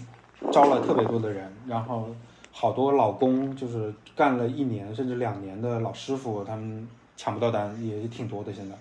[0.50, 2.08] 招了特别多的人，然后
[2.50, 8.52] 好多老工就是干了一年甚至两年的老师傅，他们抢不到单也挺多的。
[8.52, 8.74] 现在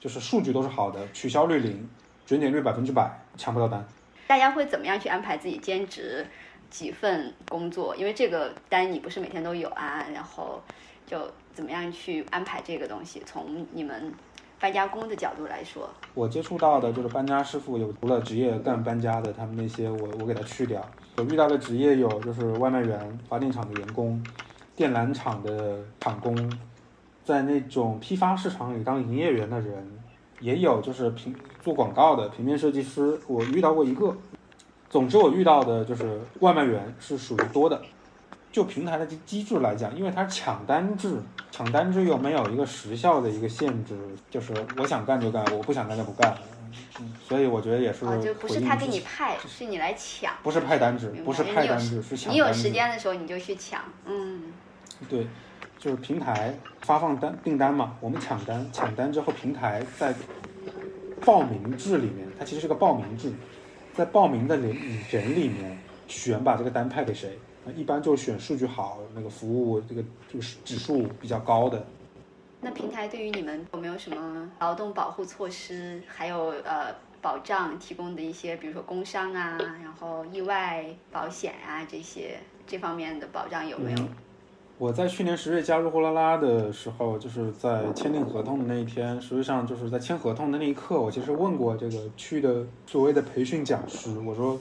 [0.00, 1.88] 就是数据都是好的，取消率零，
[2.26, 3.86] 准点率百分之百，抢不到单。
[4.26, 6.26] 大家会怎么样去安排自己兼职
[6.68, 7.94] 几份工作？
[7.94, 10.60] 因为这个单你不是每天都有啊，然后
[11.06, 13.22] 就怎么样去安排这个东西？
[13.24, 14.12] 从你们
[14.60, 20.80] 搬家工的角度来说，我接触到的就是搬家师傅，有除了职业干搬家的，他们那些我我给他去掉。
[21.16, 24.22] 我遇到的职业有就是外卖员、发电厂的员工、
[24.74, 26.34] 电缆厂的厂工，
[27.24, 29.86] 在那种批发市场里当营业员的人，
[30.40, 34.16] 也有就是平做广告的平面设计师，我遇到过一个。
[34.88, 37.82] 总之，我遇到的就是外卖员是属于多的。
[38.54, 43.98] 就平台的机机制来讲，因为它是抢单制，抢单制又没有一个时效的一个限制，
[44.30, 46.32] 就是我想干就干，我不想干就不干。
[47.00, 50.32] 嗯，所以我觉得也是哦，就不是他给你派，是你来抢。
[50.44, 54.44] 不是派单制不是派单制，是抢你有时间的时候你就去抢，嗯，
[55.08, 55.26] 对，
[55.76, 60.14] 就是平台发放单订单嘛，我们抢单，抢单之后，平台在
[61.24, 63.32] 报名制里面，它其实是个报名制，
[63.92, 64.76] 在报名的人
[65.10, 65.76] 人里面
[66.06, 71.86] 选把这个单派给谁，那一般就选数据好、那个服务这个这个指数比较高的。
[72.60, 83.98] 那平台对于你们有没有什么劳动保护措施，还有呃保障提供的一些，比如说工伤啊，然后意外保险啊这些这方面的保障有没有？
[83.98, 84.08] 嗯
[84.76, 94.58] 我在去年十月加入货拉拉的时候，就是在签订合同的那一天，实际上就是在签合同的那一刻，我其实问过这个区的所谓的培训讲师，我说，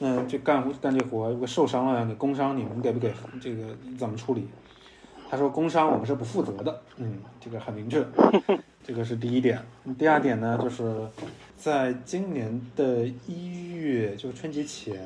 [0.00, 3.12] 嗯，这干干这活，如果受伤了，你工伤你们给不给？
[3.40, 4.48] 这个怎么处理？
[5.30, 8.04] 他说工伤我们是不负责的，嗯，这个很明确，
[8.82, 9.62] 这个是第一点。
[9.96, 11.06] 第二点呢，就是
[11.56, 14.98] 在今年的一月，就春节前，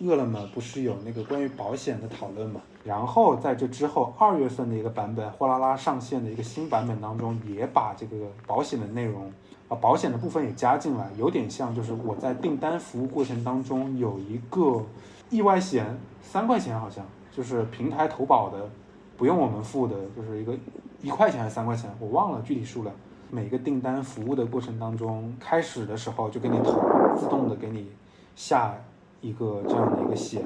[0.00, 2.60] 饿了么不是有那个关于保险的讨论嘛？
[2.84, 9.32] 然后在这之后，二月份的一个版本，货拉拉上线的一个新版本当中，也把这个保险的内容
[9.68, 14.84] 啊，保险的部分也加进来，有点像就是我在订单服务过程当中有一个
[15.30, 15.86] 意外险，
[16.22, 18.68] 三块钱好像就是平台投保的，
[19.16, 20.54] 不用我们付的，就是一个
[21.00, 22.94] 一块钱还是三块钱，我忘了具体数量。
[23.30, 26.78] 每个订单服务的过程当中，开始的时候就给你投，
[27.16, 27.90] 自动的给你
[28.36, 28.74] 下
[29.20, 30.42] 一个这样的一个险，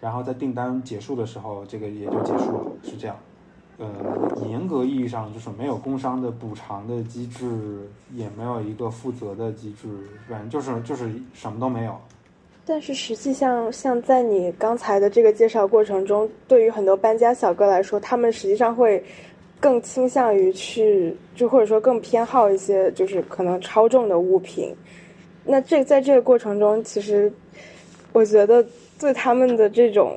[0.00, 3.14] 然后在订单结束的时候，这个也就结束了，是这样。
[3.76, 3.88] 呃，
[4.48, 9.88] 严格意义上就是没有工伤的补偿的机制，也没有一个负责的机制，
[10.28, 11.96] 反正就是就是什么都没有。
[12.64, 19.02] 但是实际上，像在你刚才的这个介绍过程中，对于很多搬家小哥来说，他们实际上会
[19.60, 24.74] 更倾向于去，就或者说更偏好一些，就是可能超重的物品。
[25.44, 27.30] 那这在这个过程中，其实
[28.12, 28.64] 我觉得
[28.98, 30.16] 对他们的这种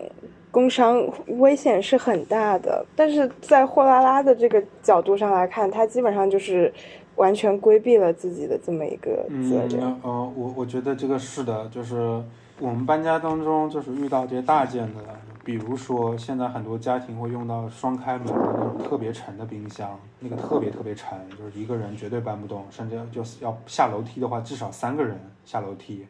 [0.57, 2.83] 工伤危险是很大的。
[2.95, 6.73] 但是在货拉拉的这个角度上来看，它基本上就是
[7.15, 9.83] 完全规避了自己的这么一个责任。
[9.83, 12.19] 嗯，呃，我我觉得这个是的，就是
[12.59, 15.01] 我们搬家当中，就是遇到这些大件的，
[15.45, 26.03] 比如说现在很多家庭会用到双开门的那种特别沉的冰箱，那个特别特别沉，就是一个人绝对搬不动，甚至就是要下楼梯的话，至少三个人下楼梯。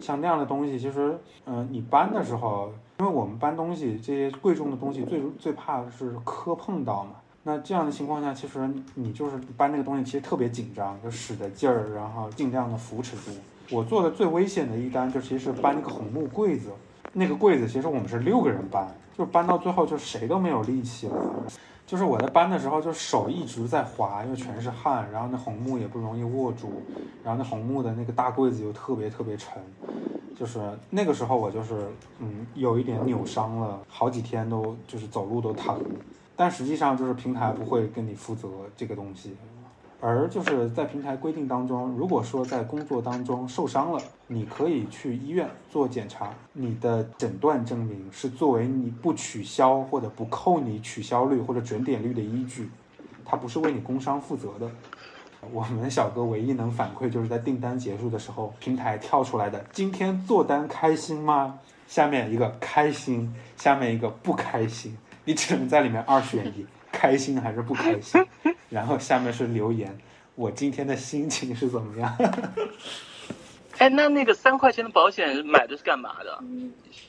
[0.00, 1.14] 像那样的东西，其实，
[1.44, 7.16] 嗯、你搬的时候，因为我们搬东西，这些贵重的东西最最怕的是磕碰到嘛。
[7.42, 13.30] 那这样的情况下，其实你就是搬那个东西，其实特别紧张，就使的劲儿，然后尽量的扶持住。
[13.70, 16.70] 我做的最危险的一单，就其实是搬那个红木柜子。
[17.12, 21.14] 那个柜子其实我们是六个人搬，就搬到最后就谁都没有力气了。
[21.86, 26.82] 就是我在搬的时候，就手一直在滑，因为全是汗，然后那红木也不容易握住，
[27.22, 29.62] 然后那红木的那个大柜子又特别特别沉，
[30.34, 30.60] 就是
[30.90, 35.80] 那个时候我就是嗯有一点扭伤了，好几天都就是走路都疼，
[36.34, 39.36] 但实际上就是平台不会跟你负责这个东西，
[40.00, 52.68] 而就是在平台规定当中，如果说在工作当中受伤了，你可以去医院做检查，你的诊断证明是作为你不取消或者不扣你取消率或者准点率的依据，
[53.24, 54.70] 它不是为你工伤负责的。
[55.52, 66.66] 我们小哥唯一能反馈就是在订单结束的时候，平台跳出来的“今天做单开心吗？”下面一个开心，下面一个不开心，你只能在里面二选一，
[66.96, 68.24] 开心还是不开心。
[68.70, 69.96] 然后下面是留言，
[70.34, 72.16] 我今天的心情是怎么样？
[73.78, 76.42] 哎，那那个三块钱的保险买的是干嘛的？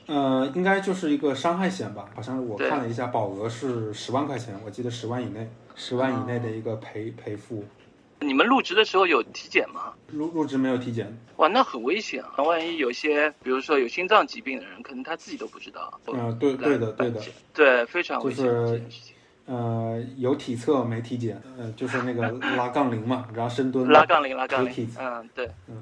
[0.07, 2.09] 呃，应该就是一个伤害险吧？
[2.13, 7.63] 好像我看了一下，保额是十万块钱，我记得十万以内，十万以内的一个赔赔付。
[8.19, 9.93] 你们入职的时候有体检吗？
[10.07, 12.43] 入入职没有体检，哇，那很危险啊！
[12.43, 15.99] 万一有些，比如说有心脏疾病的人，可能他自己都不知道。
[16.07, 17.21] 嗯、对对的对的，
[17.53, 19.15] 对，非常危险就是这件事情。
[19.47, 25.81] 呃，有体测没体检，呃，就是那个拉杠铃嘛，然后深蹲拉杠铃，拉杠铃，嗯，对，嗯，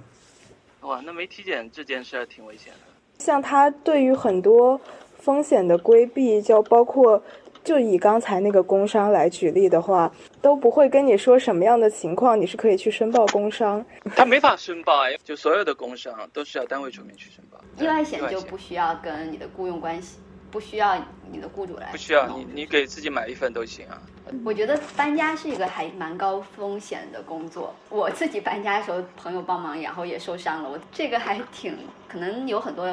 [0.82, 2.80] 哇，那没体检这件事儿挺危险的。
[3.18, 4.80] 像他对于很多
[5.18, 7.24] 风险的规避，就包括
[7.64, 10.12] 就以刚才那个工伤来举例的话，
[10.42, 13.84] 都不会跟你说什么样的情况你是可以去申报工伤。
[14.16, 17.60] 他没法申报哎，就所有的工伤都是要单位出面去申报。
[17.84, 20.20] 意外险就不需要跟你的雇佣关系，
[20.56, 20.96] 不需要
[21.30, 24.02] 你的雇主来不需要你，你给自己买一份都行啊。
[24.46, 27.76] 我觉得搬家是一个还蛮高风险的工作。
[27.90, 30.70] 我自己搬家的时候，朋友帮忙，然后也受伤了。
[30.70, 31.78] 我这个还挺
[32.08, 32.90] 可能有很多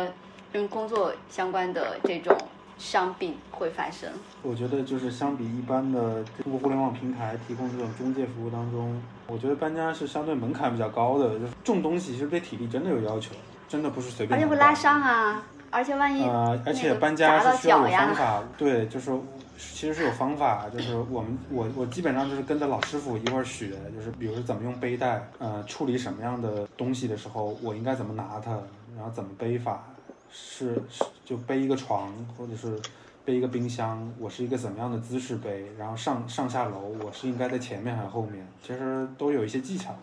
[0.52, 2.36] 跟工作相关的这种
[2.78, 4.10] 伤病会发生。
[4.42, 13.30] 我觉得就是相比一般的通过互联网平台提供这种中介服务当中，我觉得搬家是相对门槛比较高的，就是重东西其实对体力真的有要求，
[13.68, 15.40] 真的不是随便搬而且会拉伤啊，
[15.72, 19.10] 而且万一呃，而且搬家是需要有方法，对，就是
[19.56, 28.50] 其实是有方法，就是我们我我基本上就是跟着老师傅一块儿学，就是比如说怎么用背带，呃，处理什么样的东西的时候，我应该怎么拿它，
[28.94, 29.82] 然后怎么背法，
[30.30, 32.78] 是是就背一个床或者是
[33.24, 39.96] 背一个冰箱，我是一个怎么样的姿势背，然后上上下楼我是应该在前面还是后面，其实都有一些技巧，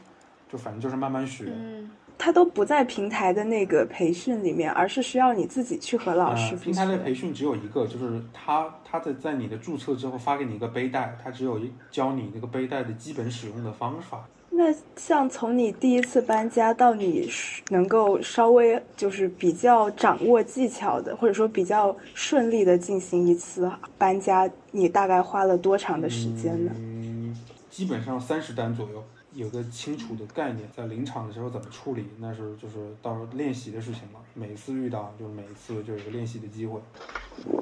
[0.51, 1.45] 就反正就是慢慢学。
[1.47, 14.27] 嗯，它都不在平台的那个培训里面，而是需要你自己去和老师呃、平台的培训只有一个，就是他他的在你的注册之后发给你一个背带，他只有一教你那个背带的基本使用的方法。
[14.51, 14.65] 那
[14.97, 17.29] 像从你第一次搬家到你
[17.69, 26.71] 能够稍微就是比较掌握技巧的，或者说比较顺利的进行一次搬家，你大概花了多长的时间呢？
[26.75, 27.37] 嗯，
[27.69, 29.01] 基本上三十单左右，
[29.39, 34.19] 有个清楚的概念，在临场的时候怎么处理，那是就是到时候练习的事情嘛。
[34.33, 36.77] 每一次遇到，就是每一次就有个练习的机会。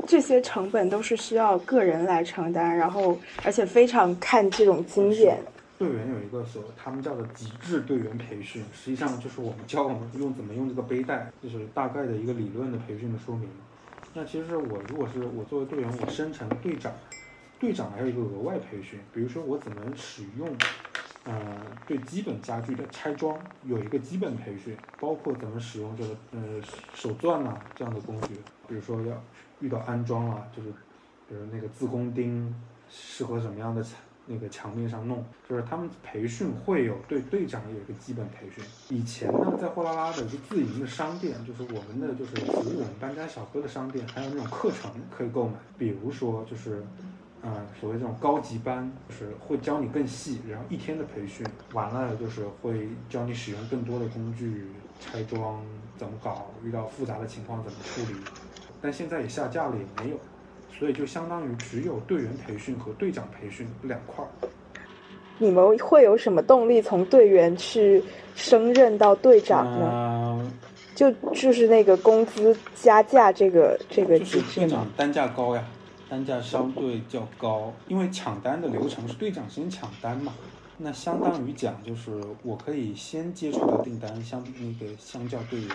[0.08, 3.16] 这些成本都是需要个人来承担，然后
[3.46, 5.38] 而且非常看这种经验。
[5.78, 13.48] 队员有一个所他们叫做极致队员培训，实际上就是我们教我们用怎么用这个背带，就是大概的一个理论的培训的说明。
[14.16, 16.92] 那其实我如果是我作为队员，我升成队长，
[17.60, 20.50] 队长还有一个额外培训，比如说我怎么使用，
[21.28, 21.36] 呃，
[21.86, 26.40] 对基本家具的拆装有一个基本培训，包括怎么使用这个呃
[26.94, 28.30] 手钻呐、这样的工具，
[28.66, 29.22] 比如说要
[29.60, 30.70] 遇到安装啊，就是
[31.28, 32.56] 比如那个自攻钉
[32.90, 33.86] 适合什么样的
[34.26, 38.64] 那个墙面上弄，就是他们培训会有对队长有一个基本培训。
[38.88, 46.82] 以前呢，在货拉拉的一个自营的商店，就是我们的就是服务我们搬家小哥的商店，还有那种课程可以购买，比如说就是。
[47.44, 54.68] 嗯，所谓这种高级班，就是会教你更细，然后一天的培训完了，就是会教你使用更多的工具，
[55.00, 55.62] 拆装
[55.98, 58.18] 怎么搞，遇到复杂的情况怎么处理。
[58.82, 60.20] 但现在也下架了，也没有，
[60.78, 64.28] 所以就相当于只有队员培训和队长培训两块儿。
[65.40, 68.04] 你们会有什么动力从队员去
[68.36, 69.88] 升任到队长呢？
[70.42, 70.52] 嗯，
[70.96, 74.88] 就就是那个工资加价这个这个就是机制吗队长？
[74.98, 75.64] 单价高呀，
[76.10, 80.34] 单价相对较高，因为抢单的流程是队长先抢单嘛。
[80.80, 85.70] 那相当于讲，就是我可以先接触到订单，相那个相较队员，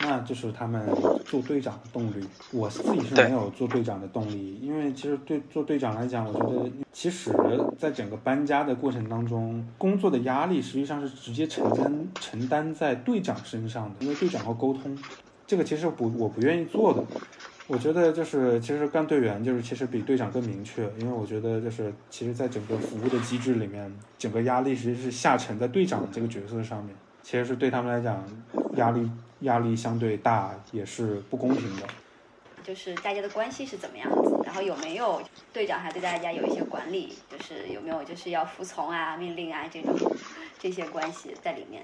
[0.00, 0.84] 那就是他们
[1.24, 2.26] 做队长的动力。
[2.50, 7.32] 我自己是没有做队长的动力，因为其实对做队长来讲，我觉得其实
[7.78, 14.98] 在整个搬家的过程当中，工作的压力实际上是直接承担承担在队长身上的，因为队长要沟通，
[15.46, 17.04] 这个其实不我不愿意做的。
[17.66, 28.22] 我觉得就是，其实干队员就是其实比队长更明确，因为我觉得就是，其实，在整个服务的机制里面，整个压力其实是下沉在队长这个角色上面，其实是对他们来讲，
[28.76, 29.10] 压力
[29.40, 31.86] 压力相对大，也是不公平的。
[32.62, 39.94] 就是大家的关系是怎么样子，然后有没有队长还对大家有一些管理，就是有没有就是要服从啊、命令啊这种
[40.58, 41.82] 这些关系在里面。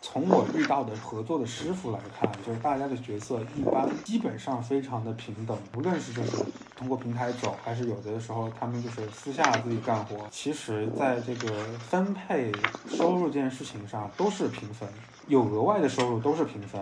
[0.00, 6.44] 从我遇到的合作的师傅来看，就是大家的角色一般基本上非常的平等，无论是就是
[6.76, 12.52] 通过平台走，还是有的时候他们就是私下自己干活，其实在这个分配
[12.88, 14.88] 收入这件事情上都是平分，
[15.26, 16.80] 有额外的收入都是平分，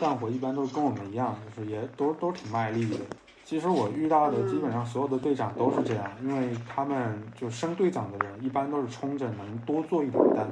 [0.00, 2.96] 干活一般都是跟我们一样，就是也都都挺卖力的。
[3.44, 10.48] 其实我遇到的基本上所有的队长都是这样，因为他们就升队长的人一般都是冲着能多做一点单。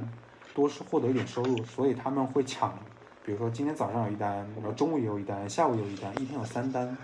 [0.61, 2.79] 多是获得一点收入，所以他们会抢，
[3.25, 6.95] 比如说今天早上有一单，然后中午也有一单，下午有一单，一天有三单，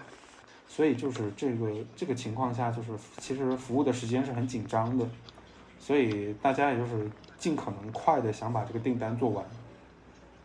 [0.68, 5.08] 所以就是这个这个情况下，就是其实服务的时间是很紧张的，
[5.80, 9.42] 所以大家也就是尽可能快的想把这个订单做完，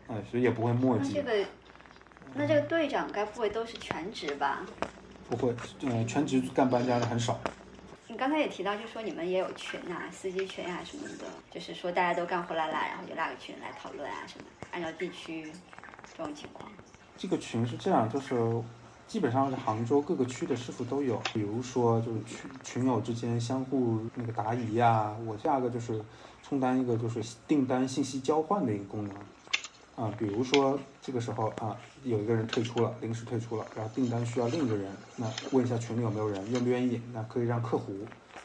[0.08, 1.46] 哎，所以也不会墨迹那这，个，
[2.32, 4.64] 那这个队长该不会都是全职吧？
[5.28, 7.38] 不会，呃，全职干搬家的很少，
[8.12, 15.50] 你刚才也提到，就说你们也有群啊，司机群啊什么的，就是说大家都干货拉拉，然后就拉个群来讨论啊什么，按照地区
[16.14, 16.70] 这种情况。
[17.16, 18.34] 这个群是这样，就是
[19.06, 25.98] 基本上是杭州各个区的师傅都有，比如说就是群群友之间相互那个答疑呀，我第二个就是
[26.42, 29.16] 充当一个就是订单信息交换的一个功能。
[29.94, 37.00] 啊，比如说这个时候啊，有一个人退出了，临时退出了，然后订单需要另一个人，那问一下群里有没有人，愿不愿意？
[37.12, 37.92] 那可以让客户，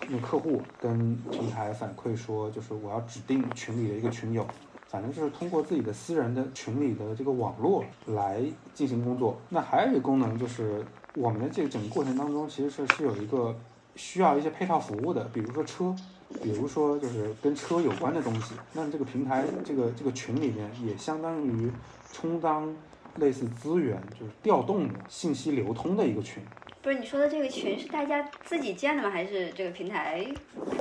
[0.09, 4.45] 那客户跟平台反馈说，就是我要指定群里的一个群友，
[4.89, 8.43] 反正就是通过自己的私人的群里的这个网络来
[8.73, 9.39] 进行工作。
[9.49, 10.85] 那还有一个功能就是，
[11.15, 13.55] 我们的这个整个过程当中，其实是是有一个
[13.95, 15.95] 需要一些配套服务的，比如说车，
[16.41, 18.53] 比如说就是跟车有关的东西。
[18.73, 21.71] 那这个平台这个这个群里面也相当于
[22.11, 22.75] 充当
[23.15, 26.43] 类似资源，就是调动的信息流通的一个群。
[26.81, 29.09] 不是你说的这个群是大家自己建的吗？
[29.09, 30.25] 还是这个平台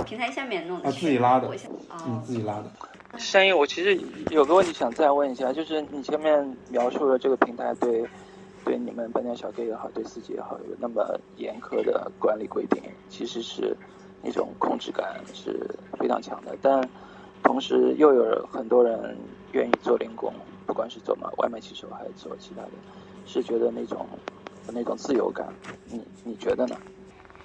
[0.05, 0.93] 平台下面弄的啊？
[0.93, 2.71] 自己拉的我想嗯哦，，自己拉的。
[3.19, 3.99] 山鹰，我其实
[4.31, 8.05] 有个问题想再问一下，就是你前面描述了这个平台对
[8.65, 13.75] 对你们搬家小哥也好，对司机也好，有那么严苛的管理规定，其实是
[14.27, 16.57] 那种控制感是非常强的。
[16.61, 16.89] 但
[17.45, 19.17] 同时又有很多人
[19.53, 20.33] 愿意做零工，
[20.67, 22.71] 不管是做嘛外卖骑手还是做其他的，
[23.25, 24.05] 是觉得那种
[24.73, 25.47] 那种自由感，
[25.89, 26.77] 你你觉得呢？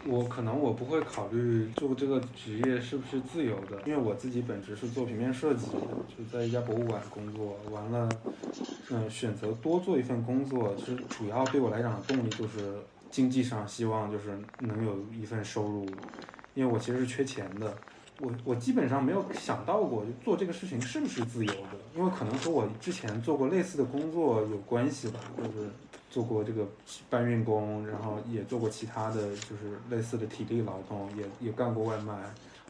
[0.08, 5.68] 我可能我不会考虑做这个职业是不是自由的，因为我自己本职是做平面设计，
[6.18, 7.56] 就在一家博物馆工作。
[7.72, 8.10] 完了，
[8.90, 12.74] 嗯，选择多做一份工作，其实主要对我来讲的动力就是
[13.12, 15.86] 经济上希望就是能有一份收入，
[16.54, 17.76] 因为我其实是缺钱的。
[18.20, 25.68] 我我基本上没有想到过做这个事情是不是自由的，因为可能和我之前做过类似的工作有关系吧，就是
[26.08, 26.68] 做过这个
[27.10, 32.14] 搬运工，然后也做过其他的就是类似的体力劳动，也也干过外卖。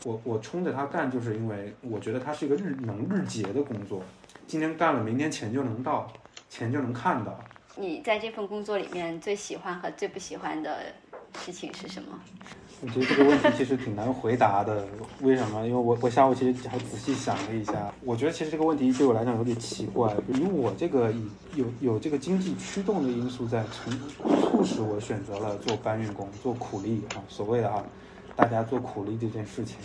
[0.05, 4.01] 我我冲着它干，就是因为我觉得它是一个日能日结的工作，
[4.47, 6.11] 今天干了，明天钱就能到，
[6.49, 7.37] 钱就能看到。
[7.75, 10.93] 你在这份工作里面最喜欢和最不喜欢的
[11.37, 12.17] 事情是什么？
[12.83, 14.83] 我觉得这个问题其实挺难回答的，
[15.21, 15.63] 为什么？
[15.67, 23.93] 因为我我下午其实还仔细想了一下，我觉得其实这个问题对我来讲有点奇怪，以我这个以有有这个经济驱动的因素在成
[24.41, 27.83] 促使我选择了做搬运工，做苦力啊，所谓的啊，
[28.35, 29.77] 大家做苦力这件事情。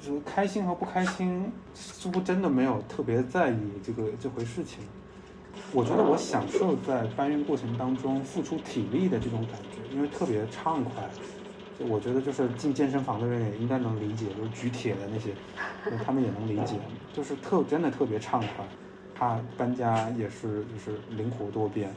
[0.00, 4.78] 就是开心和不开心，似乎真的没有特别在意这个这回事情。
[5.72, 11.02] 我觉得我享受在搬运过程当中付出体力的这种感觉，因为特别畅快。
[11.78, 15.30] 就我觉得就是进健身房的人也应该能理解，就是举铁的那些，
[16.04, 16.76] 他们也能理解，
[17.12, 18.64] 就是特真的特别畅快。
[19.14, 21.88] 他搬家也是就是灵活多变，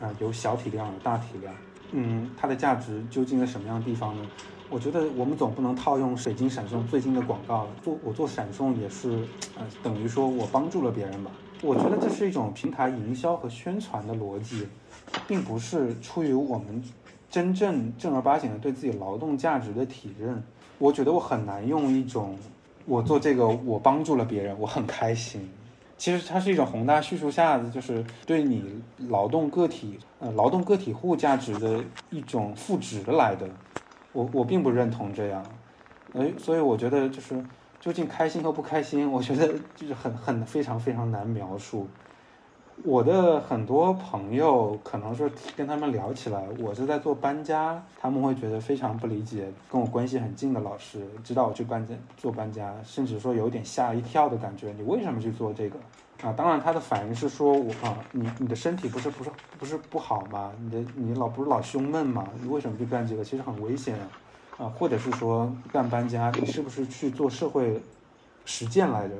[0.00, 1.52] 啊，有小体量有大体量。
[1.90, 4.26] 嗯，它的价值究竟在什么样的地方呢？
[4.70, 9.10] 我觉得我们总不能套用水晶闪送最近的广告，做我做闪送也是，
[9.58, 11.30] 呃，等于说我帮助了别人吧。
[11.60, 14.66] 我觉得这是一种平台营销和宣传的逻辑，
[15.28, 16.82] 并不是出于我们
[17.32, 20.42] 真正正儿八经的对自己劳动价值的体认。
[20.76, 22.36] 我觉得我很难用一种
[22.84, 25.50] 我做这个我帮助了别人，我很开心。
[25.96, 33.48] 其实它是一种宏大叙述下的，就是对你劳动个体呃劳动个体户价值的一种赋值来的。
[34.12, 35.42] 我我并不认同这样，
[36.12, 37.42] 哎，所以我觉得就是
[37.80, 41.88] 究竟开心和不开心，我觉得就是很很非常非常难描述。
[42.84, 49.52] 我的很多朋友可能说跟他们聊起来，我是在做搬家，他们会觉得非常不理解。
[49.70, 54.72] 跟我关系很近的老师知道我去搬家做搬家，甚至说有点吓一跳的感觉。
[54.72, 55.76] 你为什么去做这个？
[56.22, 60.50] 啊，当然他的反应是说我啊，你你的身体不是不是不是不好吗？
[60.60, 62.26] 你的你老不是老胸闷吗？
[62.40, 63.22] 你为什么去干这个？
[63.22, 64.08] 其实很危险啊！
[64.58, 67.80] 啊或者是说干搬家，你是不是去做社会
[68.44, 69.14] 实践来的？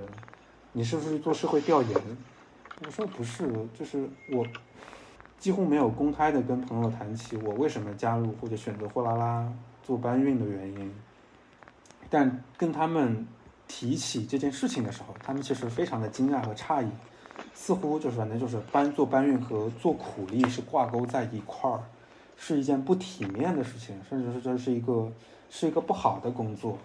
[0.72, 2.00] 你是不是做社会调研？
[2.84, 4.46] 我说不是，就是我
[5.38, 9.52] 几乎没有公开的跟朋友谈起我为什么加入或者选择货拉拉
[9.82, 10.94] 做搬运的原因，
[12.10, 13.26] 但跟他们。
[13.68, 16.88] 提起这件事情的时候，他们其实非常的惊讶和诧异，
[17.54, 21.80] 似乎就是反正就是搬做搬运和做苦力是挂钩在一块儿，
[22.36, 25.10] 是一件不体面的事情，甚至是这是一个
[25.48, 26.76] 是一个不好的工作。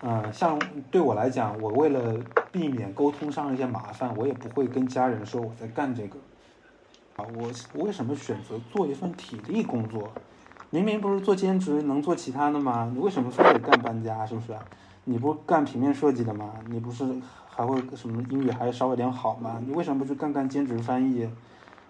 [0.00, 0.58] 嗯，像
[0.90, 2.14] 对我来讲，我为了
[2.52, 6.18] 避免沟通上一些麻烦，我也不会跟家人说我在干这个。
[7.16, 10.08] 啊，我我为什么选择做一份体力工作？
[10.70, 12.88] 明明不是做兼职能做其他的吗？
[12.94, 14.24] 你为什么非得干搬家？
[14.24, 14.56] 是不是？
[15.02, 16.52] 你不干平面设计的吗？
[16.68, 17.04] 你不是
[17.48, 19.60] 还会什么英语还稍微点好吗？
[19.66, 21.22] 你为什么不去干干兼职翻译？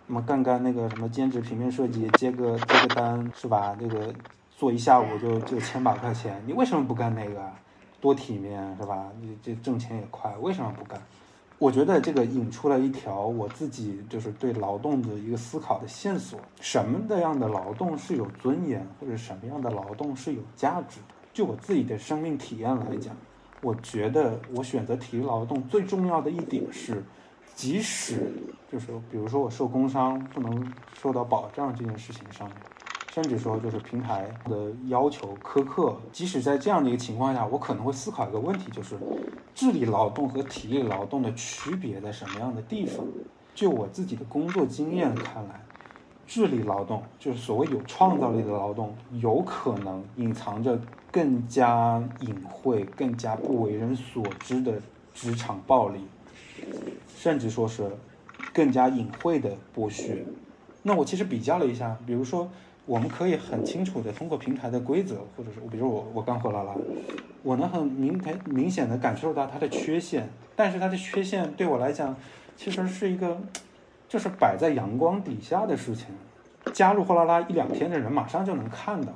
[0.07, 3.77] 什么干干那个什么兼职平面设计，接个接个单是吧？
[3.79, 4.15] 那个
[4.57, 7.53] 做一下午就就千把块钱，你为什么不干那个？
[8.01, 9.11] 多体面是吧？
[9.21, 11.01] 你这挣钱也快，为什么不干？
[11.59, 21.15] 我觉得这个引出了一条我自己就是对劳动的一个思考的线索：什么的样的劳动是有尊严，或者什么样的劳动是有价值的？
[21.33, 23.17] 就我自己的生命体验来讲，
[23.61, 27.03] 我觉得我选择体力劳动最重要的一点是，
[27.57, 28.33] 即使
[28.71, 32.57] 就是比如说我受工伤不能受到保障这件事情上面，
[33.21, 38.97] 甚至说就是平台的要求苛刻，即使在这样的一个情况下，我可能会思考一个问题，就是
[39.57, 43.05] 智力劳动和体力劳动的区别在什么样的地方？
[43.57, 45.61] 就我自己的工作经验看来。
[46.29, 50.81] 智力劳动就是所谓有创造力的劳动，有可能隐藏着
[51.11, 54.75] 更加隐晦、更加不为人所知的
[55.13, 56.07] 职场暴力，
[57.17, 57.91] 甚至说是
[58.55, 60.25] 更加隐晦的剥削。
[60.83, 62.49] 那我其实比较了一下，比如说，
[62.89, 66.75] 我们可以很清楚的通过平台的规则，或者是比如我我刚货拉拉，
[67.45, 72.17] 我能很明很明显的感受到它的缺陷，但是它的缺陷对我来讲，
[72.57, 73.41] 其实是一个。
[74.09, 76.07] 就是摆在阳光底下的事情，
[76.73, 79.13] 加入货拉拉一两天的人马上就能看到。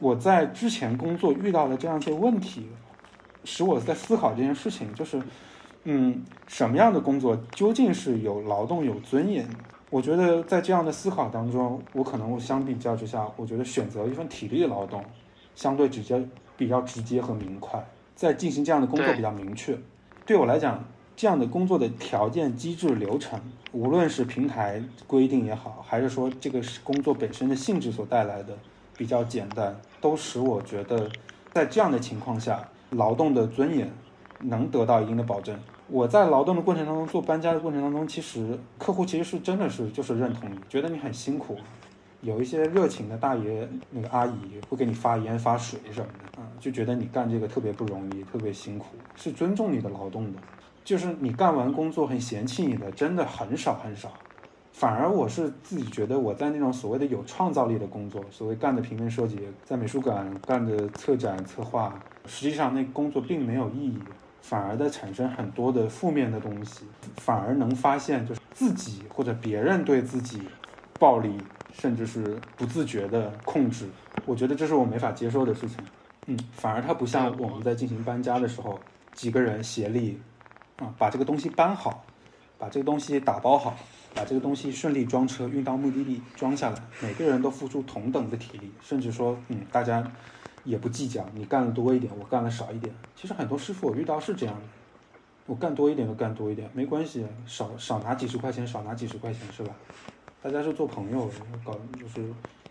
[0.00, 2.66] 我在之前工作遇到的这样一些问题，
[3.44, 5.22] 使我在思考这件事情，就是，
[5.84, 9.48] 嗯，什么样的工作究竟是有劳动有尊严？
[9.94, 15.04] 我觉得在这样的思考当中，我可能相比较之下，我觉得选择一份体力劳动，
[15.54, 16.20] 相对直接
[16.56, 17.80] 比较直接和明快，
[18.16, 19.78] 在进行这样的工作比较明确。
[20.26, 20.82] 对我来讲。
[21.16, 23.40] 这样的工作的条件、机制、流程，
[23.70, 28.58] 无论是平台规定也好，还是说这个工作本身的性质所带来的
[28.96, 31.08] 比较简单，都使我觉得，
[31.52, 33.88] 在这样的情况下，劳动的尊严
[34.40, 35.56] 能得到一定的保证。
[35.88, 41.58] 我在劳动的过程当中，做搬家的过程当中，其实客户其实是真的是就是认同你，觉得你很辛苦，
[42.22, 50.38] 有一些热情的大爷那个阿姨会给你发烟发水什么的，啊，就觉得你干这个特别不容易，特别辛苦，是尊重你的劳动的。
[50.82, 54.10] 就是你干完工作很嫌弃你的，真的很少很少。
[54.72, 61.94] 反而我是自己觉得我在那种所谓的有创造力的工作，所谓干的平面设计，在美术馆干的策展策划，
[62.26, 63.98] 实际上那工作并没有意义，
[64.46, 66.84] 反而在产生很多的负面的东西，
[67.16, 70.42] 反而能发现就是自己或者别人对自己
[71.00, 71.38] 暴力，
[71.72, 73.88] 甚至是不自觉的控制。
[74.26, 75.78] 我觉得这是我没法接受的事情。
[76.26, 78.78] 嗯，反而它不像我们在进行搬家的时候，
[79.14, 80.20] 几个人协力
[80.76, 82.04] 啊，把这个东西搬好，
[82.58, 83.74] 把这个东西打包好，
[84.14, 90.06] 把这个东西顺利装车运到目的地装下来，每个人都付出同等的体力，甚至说，嗯，大家
[90.64, 92.92] 也不计较，你干的多一点，我干的少一点。
[93.14, 94.62] 其实很多师傅我遇到是这样的，
[95.46, 99.74] 我干多一点就干多一点，没关系，少少拿几十块钱，少拿几十块钱是吧？
[100.42, 101.30] 大家是做朋友，
[101.64, 102.26] 搞就是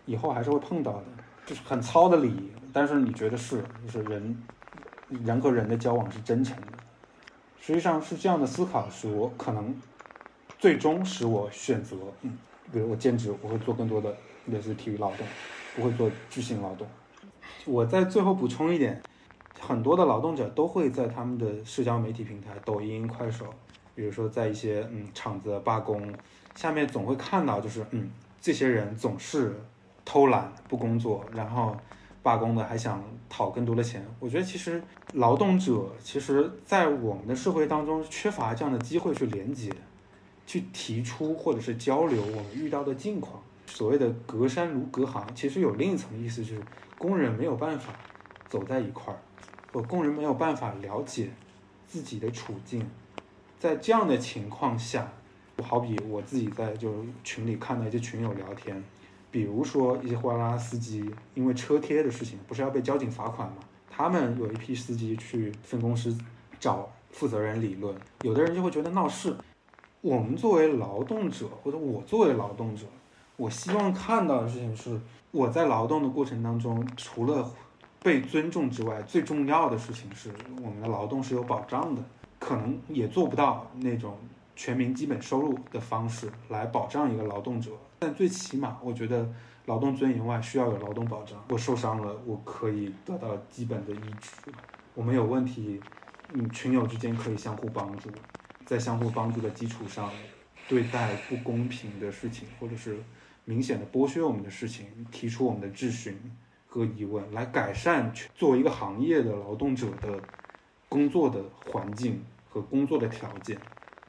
[0.06, 1.04] 以后还是会碰到的，
[1.46, 2.50] 就是很糙的礼仪。
[2.72, 4.42] 但是你觉得是，就是人
[5.08, 6.72] 人和人的交往是真诚的，
[7.60, 9.74] 实际上是这样的思考，使我可能
[10.58, 12.36] 最终使我选择，嗯，
[12.72, 14.16] 比如我兼职，我会做更多的
[14.46, 15.26] 类似体育劳动，
[15.76, 16.86] 不会做巨型劳动。
[17.66, 19.02] 我在最后补充一点，
[19.60, 23.46] 很多的劳动者都会在他们的社交媒体平台，抖音、快手，
[23.94, 26.12] 比如说在一些嗯厂子罢工，
[26.54, 28.10] 下面总会看到就是嗯
[28.40, 29.58] 这些人总是
[30.04, 31.76] 偷懒不工作，然后。
[32.24, 34.82] 罢工的还想讨更多的钱，我觉得其实
[35.12, 39.70] 劳动者其实，在我们的社会当中缺乏这样的机会去连接，
[40.46, 43.42] 去提出或者是交流我们遇到的境况。
[43.66, 46.62] 所谓的隔山如隔行，其实有另一层意思，就是
[46.98, 47.92] 工人没有办法
[48.48, 49.18] 走在一块儿，
[49.72, 51.30] 或工人没有办法了解
[51.86, 52.88] 自己的处境。
[53.58, 55.10] 在这样的情况下，
[55.56, 58.82] 就好比我自己在就是群里看到一些群友聊天。
[59.30, 63.56] 比如说一些货拉拉司机，因为车贴的事情，不是要被交警罚款吗？
[63.90, 66.16] 他们有一批司机去分公司
[66.60, 69.34] 找负责人理论，有的人就会觉得闹事。
[70.00, 72.84] 我们作为劳动者，或者我作为劳动者，
[73.36, 75.00] 我希望看到的事情是，
[75.30, 77.50] 我在劳动的过程当中，除了
[78.02, 80.30] 被尊重之外，最重要的事情是
[80.62, 82.02] 我们的劳动是有保障的。
[82.38, 84.18] 可能也做不到那种
[84.54, 87.70] 全民基本收入的方式来保障一个劳动者。
[87.98, 89.26] 但最起码，我觉得
[89.64, 91.42] 劳动尊严外需要有劳动保障。
[91.48, 94.52] 我受伤了，我可以得到基本的医治。
[94.94, 95.80] 我们有问题，
[96.34, 98.10] 嗯，群友之间可以相互帮助，
[98.66, 100.10] 在相互帮助的基础上，
[100.68, 102.98] 对待不公平的事情，或者是
[103.44, 106.16] 明显的剥削我们的事情，提出我们的质询
[106.66, 110.20] 和疑问，来改善作为一个行业的劳动者的
[110.88, 113.58] 工作的环境和工作的条件。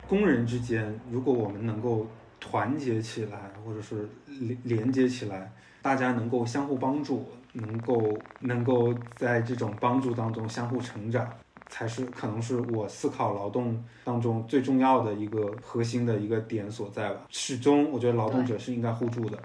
[0.07, 2.07] 工人之间，如果我们能够。
[2.38, 5.52] 团结起来，或者是连连接起来，
[5.82, 11.28] 大家能够相互帮助，能够能够在这种帮助当中相互成长，
[11.76, 17.28] 才是可能是我思考劳动当中最重要的一个核心的一个点所在吧。
[17.30, 19.38] 始终，我觉得劳动者是应该互助的。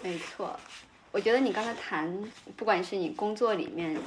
[0.00, 0.54] 没错，
[1.10, 2.16] 我觉得你刚才谈，
[2.54, 3.98] 不管是你工作里面。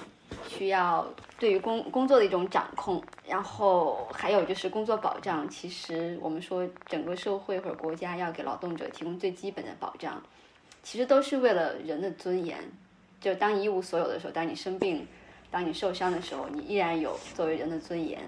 [0.48, 1.08] 需要
[1.40, 5.50] 对于工工作的一种掌控，然后还有就是工作保障。
[5.50, 10.22] 其实我们说整个社会或者国家要给劳动者提供最基本的保障，
[10.84, 12.60] 其实都是为了人的尊严。
[13.20, 15.06] 就当你一无所有的时候，当你生病、
[15.52, 18.22] 当你受伤的时候，你依然有作为人的尊严。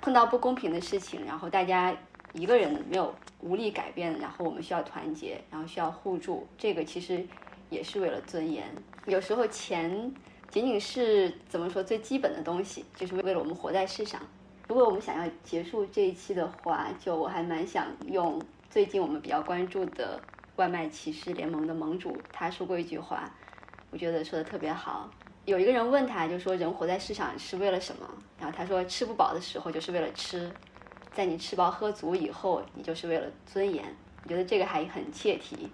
[0.00, 1.96] 碰到不公平的事情，然后大家
[2.32, 6.46] 一个人没有无力改变，然后我们需要团结，然后需要互助。
[6.56, 7.26] 这个其实
[7.70, 8.64] 也是为了尊严。
[9.06, 10.12] 有时候钱。
[10.50, 14.18] 仅仅是怎么说最基本的东西，就是为了我们活在世上。
[14.66, 18.40] 如果我们想要结束这一期的话，就我还蛮想用
[18.70, 20.18] 最近我们比较关注的
[20.56, 23.30] 外卖骑士联盟的盟主他说过一句话，
[23.90, 25.10] 我觉得说的特别好。
[25.48, 28.06] 有一个人问他，就说人活在世上是为了什么？
[28.38, 30.52] 然后他说吃不饱的时候就是为了吃，
[31.14, 33.82] 在你吃饱喝足以后，你就是为了尊严。
[34.24, 35.70] 我觉得这个还很切题。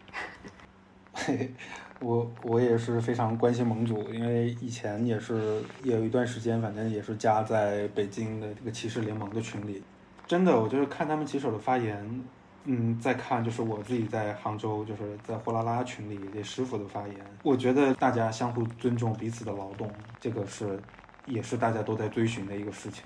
[1.98, 9.82] 我我也是非常关心盟主，因为以前也是有一段时间，反正也是加在北京的这个骑士联盟的群里。
[10.24, 12.24] 真的，我就是看他们骑手的发言，
[12.66, 20.82] 嗯，再看就是我自己在杭州，就是在货拉拉群里这师傅的发言，我觉得大家相互尊重彼此的劳动，这个是
[21.26, 23.04] 也是大家都在追寻的一个事情。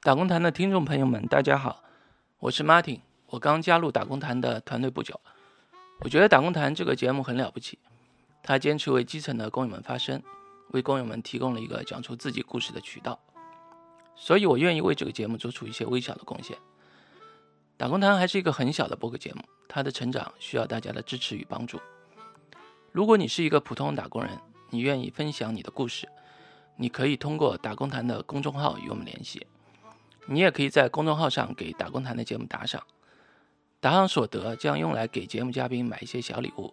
[0.00, 1.82] 打工团的听众朋友们，大家好，
[2.38, 5.20] 我是 Martin，我刚加入打工团的团队不久。
[6.00, 7.78] 我觉得《打工团》这个节目很了不起，
[8.42, 10.22] 他坚持为基层的工友们发声，
[10.70, 13.18] 为工友们提供了一个讲出自己故事的渠道，
[14.16, 16.56] 所以我愿意为这个节目做出一些微小的贡献。
[17.76, 21.80] 《打工谈》还是一个很小的播客节目，它的成长需要大家的支持与帮助。
[22.92, 24.38] 如果你是一个普通打工人，
[24.70, 26.08] 你愿意分享你的故事，
[26.76, 29.44] 你可以通过《打工谈》的公众号与我们联系，
[30.26, 32.80] 你也可以在公众号上给《打工谈》的节目打赏。
[33.80, 36.72] 打赏所得将用来给节目嘉宾买一些小礼物，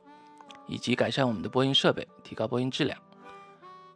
[0.67, 2.97] 以及改善我们的播音设备，提高播音质量。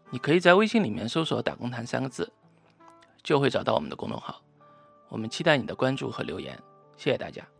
[0.09, 2.31] 你可以在微信里面搜索“打工谈”三个字，
[3.23, 4.41] 就会找到我们的公众号。
[5.07, 6.59] 我们期待你的关注和留言，
[6.97, 7.54] 谢谢大家。